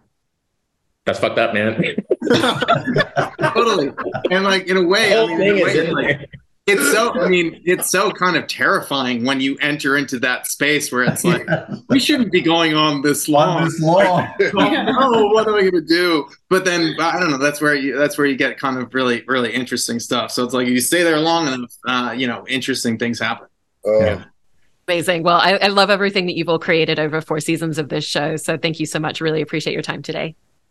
that's 1.05 1.19
fucked 1.19 1.39
up, 1.39 1.53
man. 1.53 1.73
totally. 3.39 3.91
And 4.29 4.43
like 4.43 4.67
in 4.67 4.77
a 4.77 4.85
way, 4.85 5.17
I 5.17 5.25
mean, 5.25 5.41
a 5.41 5.63
way 5.63 5.91
like, 5.91 6.29
it's 6.67 6.91
so 6.91 7.19
I 7.19 7.27
mean, 7.27 7.59
it's 7.65 7.89
so 7.89 8.11
kind 8.11 8.37
of 8.37 8.45
terrifying 8.47 9.25
when 9.25 9.41
you 9.41 9.57
enter 9.61 9.97
into 9.97 10.19
that 10.19 10.45
space 10.45 10.91
where 10.91 11.03
it's 11.03 11.23
like, 11.23 11.43
yeah. 11.47 11.75
we 11.89 11.99
shouldn't 11.99 12.31
be 12.31 12.39
going 12.39 12.75
on 12.75 13.01
this 13.01 13.27
long. 13.27 13.63
On 13.63 13.63
this 13.65 13.81
long. 13.81 14.27
Oh, 15.03 15.29
what 15.29 15.47
am 15.47 15.55
I 15.55 15.63
gonna 15.63 15.81
do? 15.81 16.27
But 16.49 16.65
then 16.65 16.95
I 16.99 17.19
don't 17.19 17.31
know, 17.31 17.39
that's 17.39 17.61
where 17.61 17.73
you 17.73 17.97
that's 17.97 18.17
where 18.17 18.27
you 18.27 18.35
get 18.35 18.59
kind 18.59 18.77
of 18.77 18.93
really, 18.93 19.23
really 19.27 19.51
interesting 19.51 19.99
stuff. 19.99 20.31
So 20.31 20.43
it's 20.43 20.53
like 20.53 20.67
if 20.67 20.73
you 20.73 20.81
stay 20.81 21.01
there 21.01 21.19
long 21.19 21.47
enough, 21.47 21.73
uh, 21.87 22.11
you 22.15 22.27
know, 22.27 22.45
interesting 22.47 22.99
things 22.99 23.19
happen. 23.19 23.47
Uh, 23.85 23.99
yeah. 23.99 24.23
Amazing. 24.87 25.23
Well, 25.23 25.37
I, 25.37 25.53
I 25.53 25.67
love 25.67 25.89
everything 25.89 26.27
that 26.27 26.35
you've 26.35 26.49
all 26.49 26.59
created 26.59 26.99
over 26.99 27.21
four 27.21 27.39
seasons 27.39 27.79
of 27.79 27.89
this 27.89 28.05
show. 28.05 28.35
So 28.35 28.57
thank 28.57 28.79
you 28.79 28.85
so 28.85 28.99
much. 28.99 29.19
Really 29.19 29.41
appreciate 29.41 29.73
your 29.73 29.81
time 29.81 30.03
today. 30.03 30.35